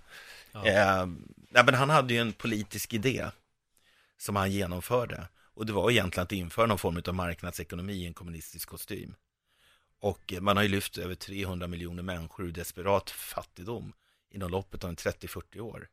[0.53, 0.67] Ja.
[0.67, 1.07] Eh,
[1.51, 3.27] nej, men han hade ju en politisk idé
[4.19, 5.29] som han genomförde.
[5.55, 9.15] Och det var egentligen att införa någon form av marknadsekonomi i en kommunistisk kostym.
[9.99, 13.93] Och eh, man har ju lyft över 300 miljoner människor ur desperat fattigdom
[14.31, 15.89] inom loppet av en 30-40 år.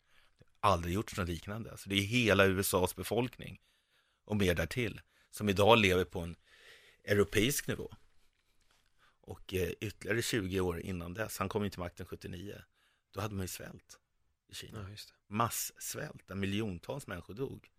[0.60, 1.78] Aldrig gjorts något liknande.
[1.78, 3.60] Så det är hela USAs befolkning
[4.26, 5.01] och mer därtill
[5.32, 6.36] som idag lever på en
[7.03, 7.93] europeisk nivå.
[9.22, 12.62] Och eh, ytterligare 20 år innan dess, han kom in till makten 79,
[13.12, 13.99] då hade man ju svält
[14.50, 14.82] i Kina.
[14.82, 15.34] Ja, just det.
[15.34, 17.70] Massvält, där miljontals människor dog.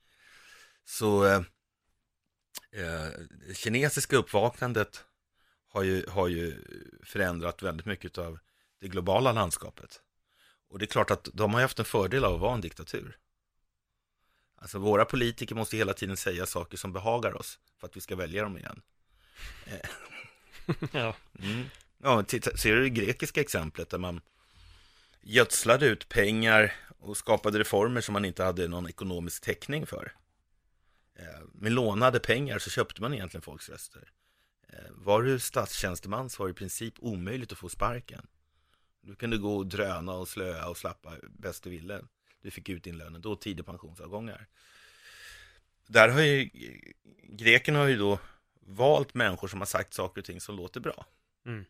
[0.85, 1.43] Så eh,
[2.73, 3.09] eh,
[3.49, 5.05] det kinesiska uppvaknandet
[5.69, 6.65] har ju, har ju
[7.03, 8.39] förändrat väldigt mycket av
[8.81, 10.03] det globala landskapet.
[10.69, 13.19] Och det är klart att de har haft en fördel av att vara en diktatur.
[14.57, 18.17] Alltså våra politiker måste hela tiden säga saker som behagar oss för att vi ska
[18.17, 18.83] välja dem igen.
[20.93, 21.65] Ja, Mm.
[22.03, 24.21] Ja, titta, ser du det grekiska exemplet där man
[25.23, 30.13] gödslade ut pengar och skapade reformer som man inte hade någon ekonomisk täckning för.
[31.15, 34.11] Eh, med lånade pengar så köpte man egentligen folks röster.
[34.69, 38.27] Eh, var du statstjänsteman så var det i princip omöjligt att få sparken.
[39.01, 42.03] Du kunde gå och dröna och slöa och slappa bäst du ville.
[42.43, 44.49] Du fick ut din lön, då tidig pensionsavgångar.
[45.87, 46.93] Där har ju eh,
[47.29, 48.19] grekerna har ju då
[48.61, 51.07] valt människor som har sagt saker och ting som låter bra.
[51.47, 51.65] Mm.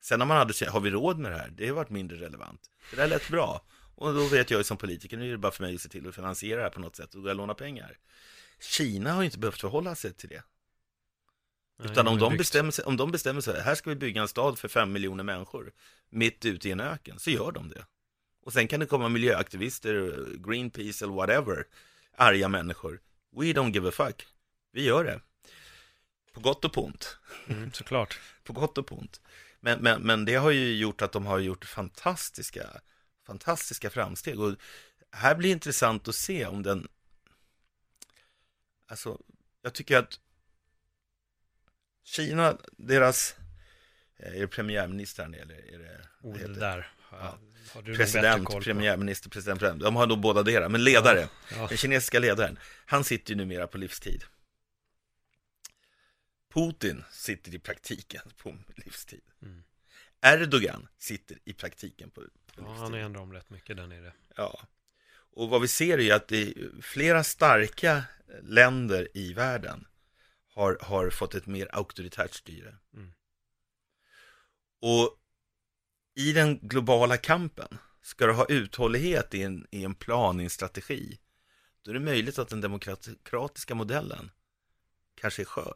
[0.00, 1.50] Sen har man känt, har vi råd med det här?
[1.56, 2.70] Det har varit mindre relevant.
[2.90, 3.64] Det där lät bra.
[3.94, 5.88] Och då vet jag ju som politiker, nu är det bara för mig att se
[5.88, 7.98] till att finansiera det här på något sätt och och låna pengar.
[8.60, 10.42] Kina har ju inte behövt förhålla sig till det.
[11.78, 14.28] Nej, Utan om de, bestämmer sig, om de bestämmer sig, här ska vi bygga en
[14.28, 15.72] stad för fem miljoner människor,
[16.10, 17.84] mitt ute i en öken, så gör de det.
[18.44, 21.64] Och sen kan det komma miljöaktivister, Greenpeace eller whatever,
[22.16, 23.00] arga människor.
[23.36, 24.26] We don't give a fuck.
[24.72, 25.20] Vi gör det.
[26.32, 27.18] På gott och på ont.
[27.46, 28.20] Mm, såklart.
[28.44, 29.20] På gott och på ont.
[29.60, 32.80] Men, men, men det har ju gjort att de har gjort fantastiska,
[33.26, 34.40] fantastiska framsteg.
[34.40, 34.56] Och
[35.12, 36.88] här blir det intressant att se om den...
[38.86, 39.18] Alltså,
[39.62, 40.20] jag tycker att
[42.04, 43.34] Kina, deras...
[44.16, 46.00] eh, Är det premiärministern eller är det...
[46.22, 47.38] Oh, det där Ja.
[47.84, 49.82] President, premiärminister, president, president.
[49.82, 50.68] De har nog båda det.
[50.68, 51.66] Men ledare, Ja.
[51.68, 54.24] den kinesiska ledaren, han sitter ju numera på livstid.
[56.54, 59.22] Putin sitter i praktiken på livstid.
[59.42, 59.62] Mm.
[60.20, 62.82] Erdogan sitter i praktiken på, på Ja, livstid.
[62.82, 64.12] han ändrar om rätt mycket där nere.
[64.36, 64.60] Ja.
[65.32, 68.04] Och vad vi ser är att det flera starka
[68.42, 69.86] länder i världen
[70.54, 72.76] har, har fått ett mer auktoritärt styre.
[72.94, 73.12] Mm.
[74.80, 75.16] Och
[76.14, 80.50] i den globala kampen, ska du ha uthållighet i en, i en plan, i en
[80.50, 81.18] strategi,
[81.82, 84.30] då är det möjligt att den demokratiska modellen
[85.14, 85.74] kanske är skör.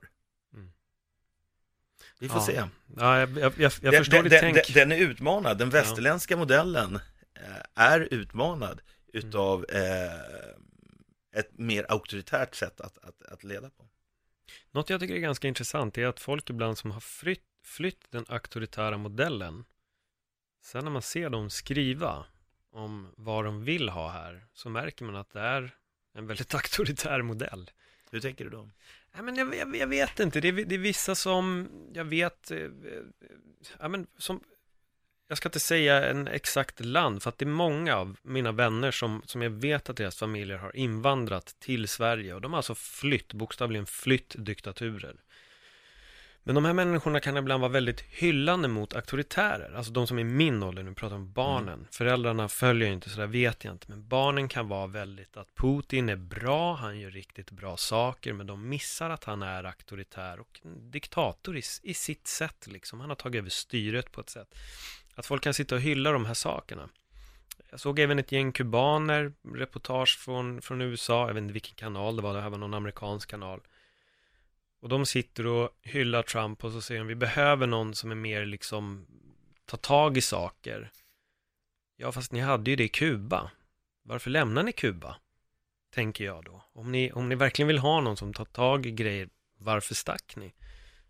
[2.19, 2.45] Vi får Ja.
[2.47, 2.63] se.
[2.97, 4.75] Ja, jag, jag, jag, Den- förstår den, ditt den, tänk.
[4.75, 5.59] den, är utmanad.
[5.59, 6.95] Den västerländska modellen
[7.35, 8.81] eh, är utmanad
[9.13, 13.89] utav eh, ett mer auktoritärt sätt att, att, att leda på.
[14.71, 18.25] Något jag tycker är ganska intressant är att folk ibland som har flytt, flytt den
[18.29, 19.65] auktoritära modellen,
[20.63, 22.25] sen när man ser dem skriva
[22.73, 25.75] om vad de vill ha här, så märker man att det är
[26.15, 27.71] en väldigt auktoritär modell.
[28.11, 28.71] Hur tänker du då?
[29.17, 32.51] Ja, men jag, jag, jag vet inte, det är, det är vissa som jag vet,
[32.51, 32.69] eh, eh,
[33.79, 34.41] ja, men som,
[35.29, 38.91] jag ska inte säga en exakt land, för att det är många av mina vänner
[38.91, 42.75] som, som jag vet att deras familjer har invandrat till Sverige och de har alltså
[42.75, 45.17] flytt, bokstavligen flytt diktaturer.
[46.47, 50.25] Men de här människorna kan ibland vara väldigt hyllande mot auktoritärer, alltså de som är
[50.25, 51.87] min ålder, nu pratar om barnen.
[51.91, 56.09] Föräldrarna följer inte, så där vet jag inte, men barnen kan vara väldigt att Putin
[56.09, 60.61] är bra, han gör riktigt bra saker, men de missar att han är auktoritär och
[60.91, 63.01] diktator i, i sitt sätt liksom.
[63.01, 64.55] Han har tagit över styret på ett sätt.
[65.15, 66.89] Att folk kan sitta och hylla de här sakerna.
[67.71, 72.17] Jag såg även ett gäng kubaner, reportage från, från USA, jag vet inte vilken kanal
[72.17, 73.61] det var, det här var någon amerikansk kanal.
[74.85, 78.15] Och de sitter och hyllar Trump och så säger de, vi behöver någon som är
[78.15, 79.07] mer liksom,
[79.67, 80.91] ta tag i saker.
[81.97, 83.51] Ja, fast ni hade ju det i Kuba.
[84.03, 85.17] Varför lämnar ni Kuba?
[85.95, 86.65] Tänker jag då.
[86.73, 89.29] Om ni, om ni verkligen vill ha någon som tar tag i grejer,
[89.59, 90.55] varför stack ni?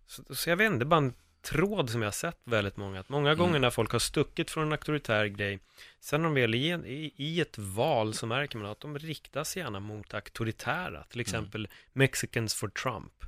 [0.06, 2.76] Så, så jag vet inte, det är bara en tråd som jag har sett väldigt
[2.76, 3.00] många.
[3.00, 5.58] Att många gånger när folk har stuckit från en auktoritär grej,
[6.00, 9.56] sen när de väl är i, i, ett val så märker man att de riktas
[9.56, 11.04] gärna mot auktoritära.
[11.04, 13.24] Till exempel Mexicans for Trump.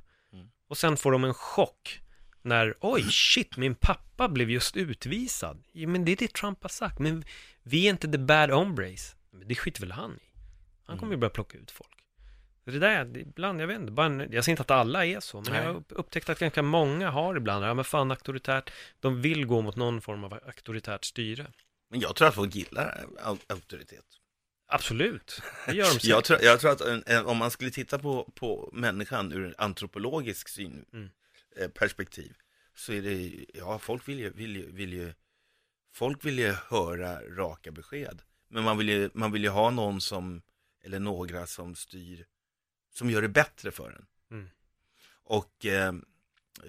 [0.67, 2.01] Och sen får de en chock
[2.41, 5.63] när, oj shit, min pappa blev just utvisad.
[5.71, 6.99] Ja, men det är det Trump har sagt.
[6.99, 7.23] Men
[7.63, 9.15] vi är inte the bad hombres.
[9.31, 10.37] Men det skiter väl han i.
[10.85, 11.89] Han kommer ju börja plocka ut folk.
[12.65, 15.53] Det där, ibland, jag vet inte, bara jag säger inte att alla är så, men
[15.53, 15.61] Nej.
[15.61, 19.45] jag har upp- upptäckt att ganska många har ibland, ja men fan auktoritärt, de vill
[19.45, 21.51] gå mot någon form av auktoritärt styre.
[21.89, 24.05] Men jag tror att folk gillar au- auktoritet.
[24.69, 26.05] Absolut, det gör de säkert.
[26.09, 29.55] Jag tror, jag tror att en, om man skulle titta på, på människan ur en
[29.57, 31.09] antropologisk syn, Mm.
[31.57, 32.37] eh, perspektiv,
[32.75, 35.13] så är det, ja, folk vill ju, vill ju, vill ju,
[35.93, 38.21] folk vill ju höra raka besked.
[38.49, 40.41] Men man vill ju, man vill ju ha någon som,
[40.83, 42.25] eller några som styr,
[42.93, 44.05] som gör det bättre för en.
[44.31, 44.49] Mm.
[45.23, 45.93] Och eh,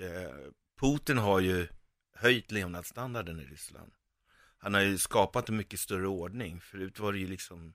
[0.01, 0.35] eh,
[0.81, 1.69] Putin har ju
[2.15, 3.93] höjt levnadsstandarden i Ryssland.
[4.59, 6.61] Han har ju skapat en mycket större ordning.
[6.61, 7.75] Förut var det ju liksom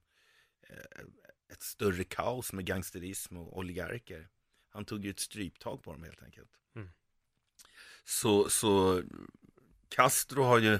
[1.52, 4.30] ett större kaos med gangsterism och oligarker.
[4.70, 6.50] Han tog ju ett stryptag på dem helt enkelt.
[6.76, 6.90] Mm.
[8.04, 9.04] Så, så
[9.90, 10.80] Castro har ju,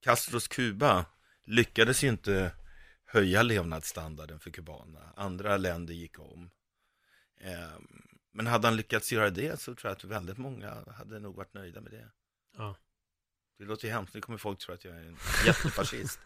[0.00, 1.06] Castros Kuba
[1.44, 2.52] lyckades ju inte
[3.04, 5.12] höja levnadsstandarden för kubanerna.
[5.16, 6.50] Andra länder gick om.
[7.36, 8.02] Ehm,
[8.32, 11.54] Men hade han lyckats göra det så tror jag att väldigt många hade nog varit
[11.54, 12.10] nöjda med det.
[12.56, 12.76] Ja.
[13.60, 16.20] Det låter ju hemskt, nu kommer folk tro att jag är en jättefascist.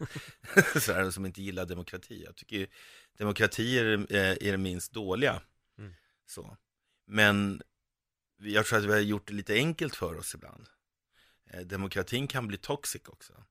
[0.81, 2.23] så här, som inte gillar demokrati.
[2.25, 2.67] Jag tycker ju
[3.19, 5.43] demokrati är, det- är det minst dåliga.
[5.79, 5.95] Mm.
[6.27, 6.57] Så.
[7.07, 7.63] Men
[8.37, 10.69] jag tror att vi har gjort det lite enkelt för oss ibland.
[11.51, 13.45] Eh, Demokratin kan bli toxic också.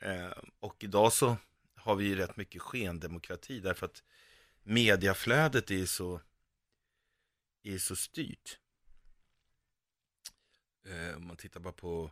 [0.00, 1.36] Eh, Och idag så
[1.76, 4.02] har vi ju rätt mycket skendemokrati därför att
[4.62, 6.20] mediaflödet är så,
[7.62, 8.58] är så styrt.
[10.86, 12.10] Eh, Om man tittar bara på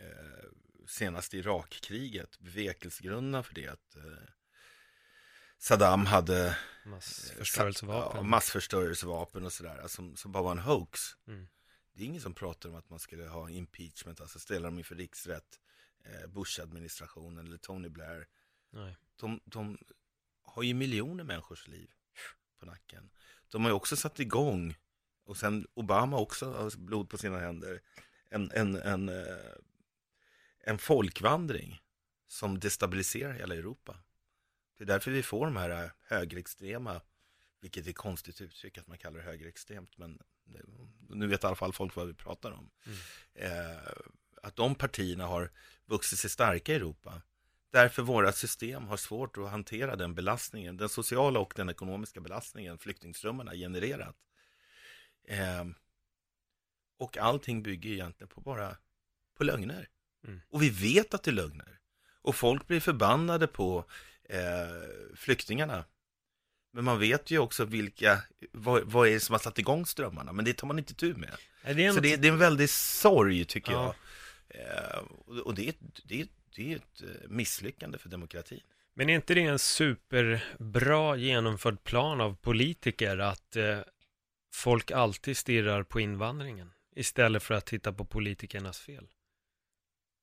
[0.00, 0.48] eh,
[0.86, 4.02] senaste Irakkriget, bevekelsegrunderna för det att eh,
[5.58, 8.16] Saddam hade Massförstörelsevapen.
[8.16, 11.00] Ja, massförstörelsevapen och sådär, som, som bara var en hoax.
[11.26, 11.48] Mm.
[11.92, 14.94] Det är ingen som pratar om att man skulle ha impeachment, alltså ställa dem inför
[14.94, 15.60] riksrätt,
[16.04, 18.26] eh, Bush-administrationen eller Tony Blair.
[18.70, 18.96] Nej.
[19.16, 19.78] De, de
[20.42, 21.90] har ju miljoner människors liv
[22.58, 23.10] på nacken.
[23.48, 24.76] De har ju också satt igång,
[25.24, 27.80] och sen Obama också har blod på sina händer,
[28.28, 29.36] en, en, en, eh,
[30.70, 31.80] en folkvandring
[32.28, 33.96] som destabiliserar hela Europa.
[34.78, 37.00] Det är därför vi får de här eh, högerextrema,
[37.60, 40.22] vilket är konstigt uttryck att man kallar det högerextremt, men
[41.08, 42.70] nu vet i alla fall folk vad vi pratar om.
[43.34, 43.92] Eh,
[44.42, 45.50] att de partierna har
[45.86, 47.22] vuxit sig starka i Europa.
[47.70, 52.78] Därför våra system har svårt att hantera den belastningen, den sociala och den ekonomiska belastningen
[52.78, 54.16] flyktingströmmarna genererat.
[55.24, 55.64] Eh,
[56.98, 58.76] och allting bygger egentligen på bara
[59.34, 59.88] på lögner.
[60.26, 60.40] Mm.
[60.50, 61.78] Och vi vet att det är lögner.
[62.22, 63.84] Och folk blir förbannade på
[64.28, 64.38] eh,
[65.16, 65.84] flyktingarna.
[66.72, 70.32] Men man vet ju också vilka, vad, vad är det som har satt igång strömmarna,
[70.32, 71.34] men det tar man inte tur med.
[71.64, 73.94] Nej, det är Så det, det är en väldig sorg tycker Ja.
[74.48, 74.60] jag.
[74.60, 74.98] Eh,
[75.44, 78.60] och det, är det, är- det är ett eh, misslyckande för demokratin.
[78.94, 83.78] Men är inte det en superbra genomförd plan av politiker att eh,
[84.54, 86.72] folk alltid stirrar på invandringen?
[86.96, 89.06] istället för att titta på politikernas fel.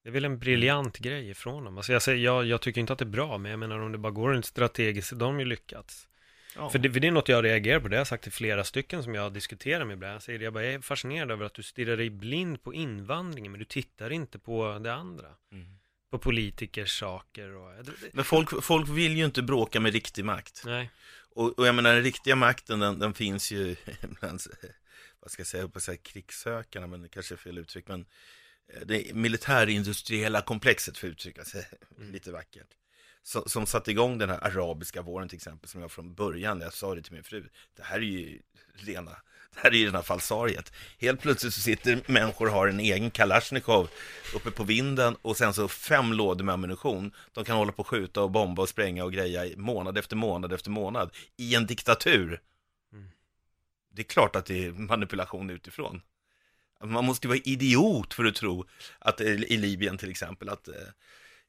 [0.07, 1.77] Det är väl en briljant grej ifrån dem.
[1.77, 3.91] Alltså jag, säger, jag, jag tycker inte att det är bra, men jag menar om
[3.91, 6.07] det bara går rent strategiskt, de har ju lyckats.
[6.55, 6.69] Ja.
[6.69, 8.63] För, det, för det är något jag reagerar på, det har jag sagt till flera
[8.63, 10.15] stycken som jag diskuterar med ibland.
[10.15, 12.73] Jag säger det, jag bara, jag är fascinerad över att du stirrar dig blind på
[12.73, 15.27] invandringen, men du tittar inte på det andra.
[15.51, 15.67] Mm.
[16.09, 17.85] På politikers saker och...
[18.13, 20.63] Men folk, folk vill ju inte bråka med riktig makt.
[20.65, 20.89] Nej.
[21.35, 23.75] Och, och jag menar den riktiga makten den, den finns ju
[24.19, 24.41] bland,
[25.19, 28.05] vad ska jag säga, på så här krigssökarna, men det kanske är fel uttryck, men
[28.85, 31.65] det militärindustriella komplexet för att uttrycka sig
[32.11, 32.67] lite vackert.
[33.23, 36.73] Som, som satte igång den här arabiska våren till exempel, som jag från början, jag
[36.73, 38.39] sa det till min fru, det här är ju
[38.73, 39.11] rena,
[39.53, 40.73] det här är ju rena falsariet.
[40.97, 43.89] Helt plötsligt så sitter människor och har en egen Kalashnikov
[44.35, 47.11] uppe på vinden och sen så fem lådor med ammunition.
[47.33, 50.53] De kan hålla på och skjuta och bomba och spränga och greja månad efter månad
[50.53, 52.41] efter månad i en diktatur.
[53.97, 56.01] Det är klart att det är manipulation utifrån.
[56.83, 58.65] Man måste ju vara idiot för att tro
[58.99, 60.75] att eh, i Libyen till exempel att eh,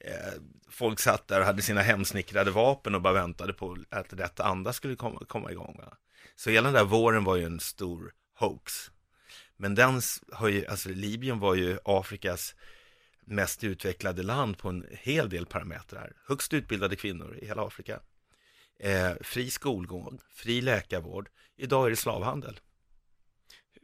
[0.00, 0.32] eh,
[0.70, 4.72] folk satt där och hade sina hemsnickrade vapen och bara väntade på att rätt anda
[4.72, 5.76] skulle komma, komma igång.
[5.78, 5.96] Va?
[6.36, 8.90] Så hela den där våren var ju en stor hoax.
[9.56, 10.00] Men den
[10.32, 12.54] har ju, alltså Libyen var ju Afrikas
[13.24, 16.12] mest utvecklade land på en hel del parametrar.
[16.26, 18.00] Högst utbildade kvinnor i hela Afrika.
[18.80, 21.28] Eh, fri skolgång, fri läkarvård.
[21.56, 22.60] Idag är det slavhandel.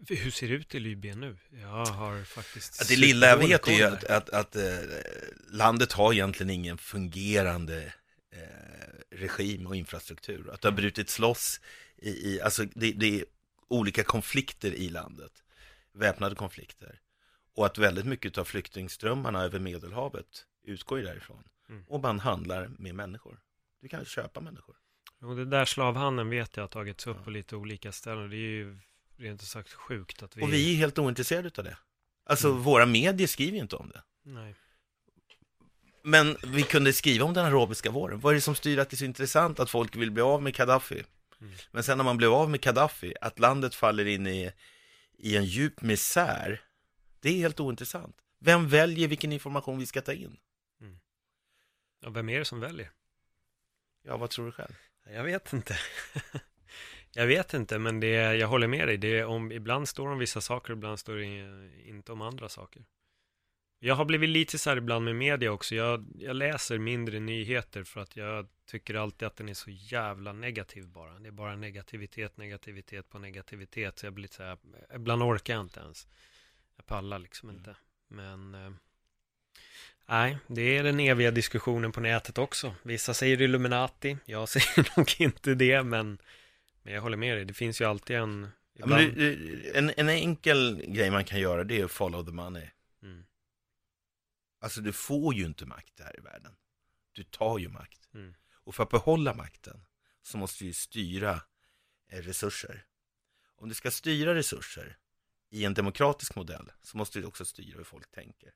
[0.09, 1.36] Hur ser det ut i Libyen nu?
[1.50, 2.82] Jag har faktiskt...
[2.82, 4.78] Att det lilla jag vet är att, att, att eh,
[5.50, 7.94] landet har egentligen ingen fungerande
[8.32, 10.50] eh, regim och infrastruktur.
[10.50, 11.61] Att det har brutits loss
[11.96, 13.24] i, i alltså det, det är
[13.68, 15.32] olika konflikter i landet,
[15.92, 17.00] väpnade konflikter.
[17.57, 21.44] Och att väldigt mycket av flyktingströmmarna över Medelhavet utgår ju därifrån.
[21.68, 21.84] Mm.
[21.88, 23.40] Och man handlar med människor.
[23.80, 24.76] Du kan köpa människor.
[25.20, 28.30] Och det där slavhandeln vet jag har tagits upp på lite olika ställen.
[28.30, 28.78] Det är ju
[29.16, 30.42] rent ut sagt sjukt att vi...
[30.42, 31.76] Och vi är helt ointresserade av det.
[32.26, 32.62] Alltså Mm.
[32.62, 34.02] våra medier skriver ju inte om det.
[34.22, 34.54] Nej.
[36.02, 38.20] Men vi kunde skriva om den arabiska våren.
[38.20, 40.42] Vad är det som styr att det är så intressant att folk vill bli av
[40.42, 41.04] med Gaddafi?
[41.40, 41.54] Mm.
[41.70, 44.52] Men sen när man blev av med Gaddafi, att landet faller in i,
[45.18, 46.60] i en djup misär,
[47.20, 48.16] det är helt ointressant.
[48.38, 50.36] Vem väljer vilken information vi ska ta in?
[52.00, 52.90] Ja, vem är det som väljer?
[54.02, 54.74] Ja, vad tror du själv?
[55.10, 55.78] Jag vet inte.
[57.16, 58.96] jag vet inte, men det, jag håller med dig.
[58.96, 61.24] Det om, ibland står det om vissa saker, ibland står det
[61.88, 62.82] inte om andra saker.
[63.78, 65.74] Jag har blivit lite så här ibland med media också.
[65.74, 70.32] Jag, jag läser mindre nyheter för att jag tycker alltid att den är så jävla
[70.32, 71.18] negativ bara.
[71.18, 73.98] Det är bara negativitet, negativitet på negativitet.
[73.98, 74.58] Så jag blir lite så här,
[74.94, 76.06] ibland orkar jag inte ens.
[76.76, 77.76] Jag pallar liksom inte.
[78.08, 78.70] Men eh,
[80.06, 82.74] nej, det är den eviga diskussionen på nätet också.
[82.82, 86.18] Vissa säger Illuminati, jag säger nog inte det, men,
[86.85, 87.45] men jag håller med dig.
[87.45, 88.49] Det finns ju alltid en...
[88.72, 92.24] Ja, men det, det- en, en enkel grej man kan göra det är att follow
[92.26, 92.68] the money.
[93.03, 93.24] Mm.
[94.61, 96.57] Alltså du får ju inte makt här i världen.
[97.12, 98.09] Du tar ju makt.
[98.14, 98.35] Mm.
[98.53, 99.80] Och för att behålla makten
[100.22, 101.43] så måste du styra
[102.09, 102.87] eh, resurser.
[103.57, 104.97] Om du ska styra resurser
[105.51, 108.55] i en demokratisk modell så måste du också styra hur folk tänker.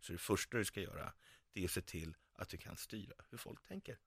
[0.00, 1.12] Så det första du ska göra
[1.52, 3.98] det är att se till att du kan styra hur folk tänker.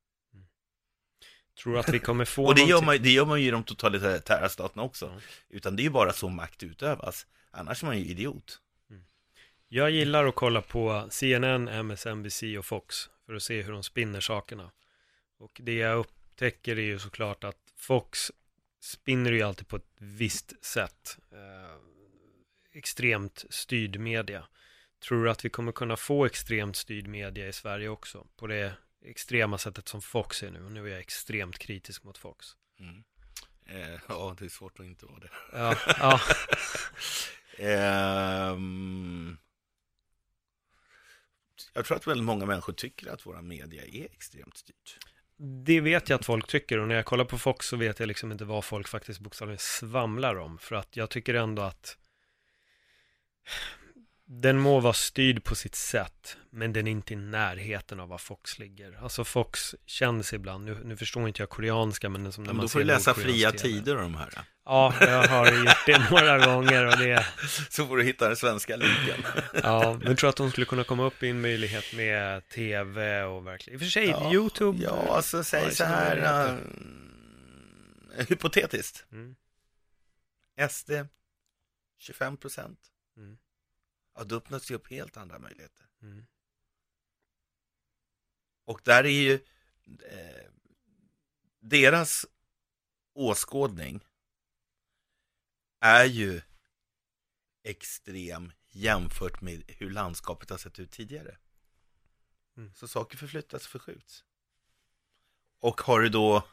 [1.57, 3.63] Tror att vi kommer få Och det gör, man, det gör man ju i de
[3.63, 5.05] totalitära staterna också.
[5.05, 5.21] Ja.
[5.49, 7.27] Utan det är ju bara så makt utövas.
[7.51, 8.59] Annars är man ju idiot.
[9.67, 14.19] Jag gillar att kolla på CNN, MSNBC och Fox för att se hur de spinner
[14.19, 14.71] sakerna.
[15.39, 18.31] Och det jag upptäcker är ju såklart att Fox
[18.81, 21.17] spinner ju alltid på ett visst sätt.
[21.31, 21.75] Eh,
[22.73, 24.47] extremt styrd media.
[25.07, 28.27] Tror du att vi kommer kunna få extremt styrd media i Sverige också?
[28.35, 28.73] På det
[29.05, 30.65] extrema sättet som Fox är nu.
[30.65, 32.47] Och nu är jag extremt kritisk mot Fox.
[32.79, 33.03] Mm.
[33.65, 35.29] Eh, ja, det är svårt att inte vara det.
[35.51, 36.19] Ja, ja.
[37.57, 39.37] Ehm,
[41.73, 44.97] jag tror att väldigt många människor tycker att våra media är extremt styrt.
[45.65, 48.07] Det vet jag att folk tycker och när jag kollar på Fox så vet jag
[48.07, 50.57] liksom inte vad folk faktiskt bokstavligen svamlar om.
[50.57, 51.97] För att jag tycker ändå att
[54.25, 58.17] den må vara styrd på sitt sätt, men den är inte i närheten av var
[58.17, 59.03] Fox ligger.
[59.03, 62.63] Alltså Fox känns ibland, nu, nu förstår inte jag koreanska, men som när Men man
[62.65, 64.29] då får du läsa fria tider och de här.
[64.65, 67.25] Ja, jag har gjort det några gånger och det,
[67.69, 69.25] Så får du hitta den svenska linken.
[69.63, 73.47] ja, men tror att de skulle kunna komma upp i en möjlighet med TV och
[73.47, 74.83] verkligen, i och för sig, Ja, YouTube.
[74.83, 76.57] Ja, alltså säg så här.
[78.17, 79.05] äh, hypotetiskt.
[79.11, 79.35] Mm,
[80.69, 80.91] SD
[81.99, 82.79] 25 procent.
[83.17, 83.37] Mm.
[84.13, 85.87] Ja, då öppnas det upp helt andra möjligheter.
[86.01, 86.25] mm.
[88.65, 89.33] Och där är ju
[90.03, 90.51] eh,
[91.59, 92.25] deras
[93.13, 94.05] åskådning
[95.79, 96.41] är ju
[97.63, 101.37] extrem jämfört med hur landskapet har sett ut tidigare.
[102.57, 102.73] Mm.
[102.75, 104.23] Så saker förflyttas, förskjuts.
[105.59, 106.47] Och har du då,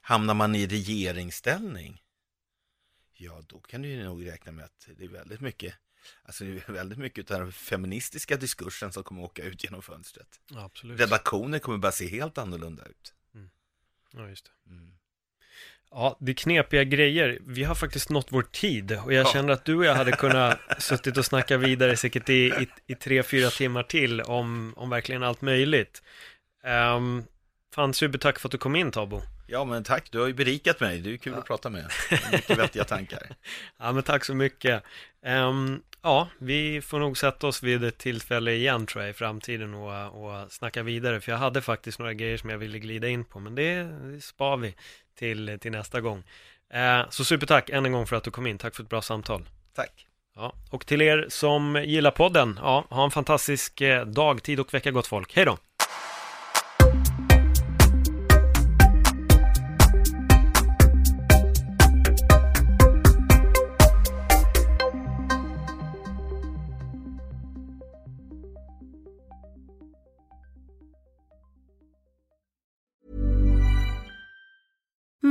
[0.00, 2.04] hamnar man i regeringsställning,
[3.12, 5.74] ja då kan du ju nog räkna med att det är väldigt mycket,
[6.24, 10.28] alltså det är väldigt mycket av den feministiska diskursen som kommer åka ut genom fönstret.
[10.50, 11.00] Ja, absolut.
[11.00, 13.12] Redaktioner kommer börja se helt annorlunda ut.
[14.12, 14.70] Ja, just det.
[14.70, 14.92] Mm.
[15.90, 17.38] Ja, det är knepiga grejer.
[17.46, 19.32] Vi har faktiskt nått vår tid och jag Ja.
[19.32, 22.94] känner att du och jag hade kunnat suttit och snacka vidare säkert i, i, i
[22.94, 26.02] tre, fyra timmar till om, om verkligen allt möjligt.
[26.96, 27.24] Um,
[27.74, 29.22] fan, supertack för att du kom in Tabo.
[29.48, 31.90] Ja men tack, du har ju berikat mig, det är kul att prata med.
[32.32, 33.36] Mycket vettiga tankar.
[33.78, 34.82] Ja, men tack så mycket.
[35.22, 39.74] Ehm, ja, vi får nog sätta oss vid ett tillfälle igen tror jag i framtiden
[39.74, 41.20] och, och snacka vidare.
[41.20, 43.88] För jag hade faktiskt några grejer som jag ville glida in på, men det,
[44.20, 44.74] spar vi
[45.18, 46.22] till, till nästa gång.
[46.72, 48.58] Eh, så supertack än en gång för att du kom in.
[48.58, 49.48] Tack för ett bra samtal.
[49.74, 50.06] Tack.
[50.36, 54.74] Ja, och till er som gillar podden, ja, ha en fantastisk eh, dag, tid och
[54.74, 55.36] vecka gott folk.
[55.36, 55.58] Hej då!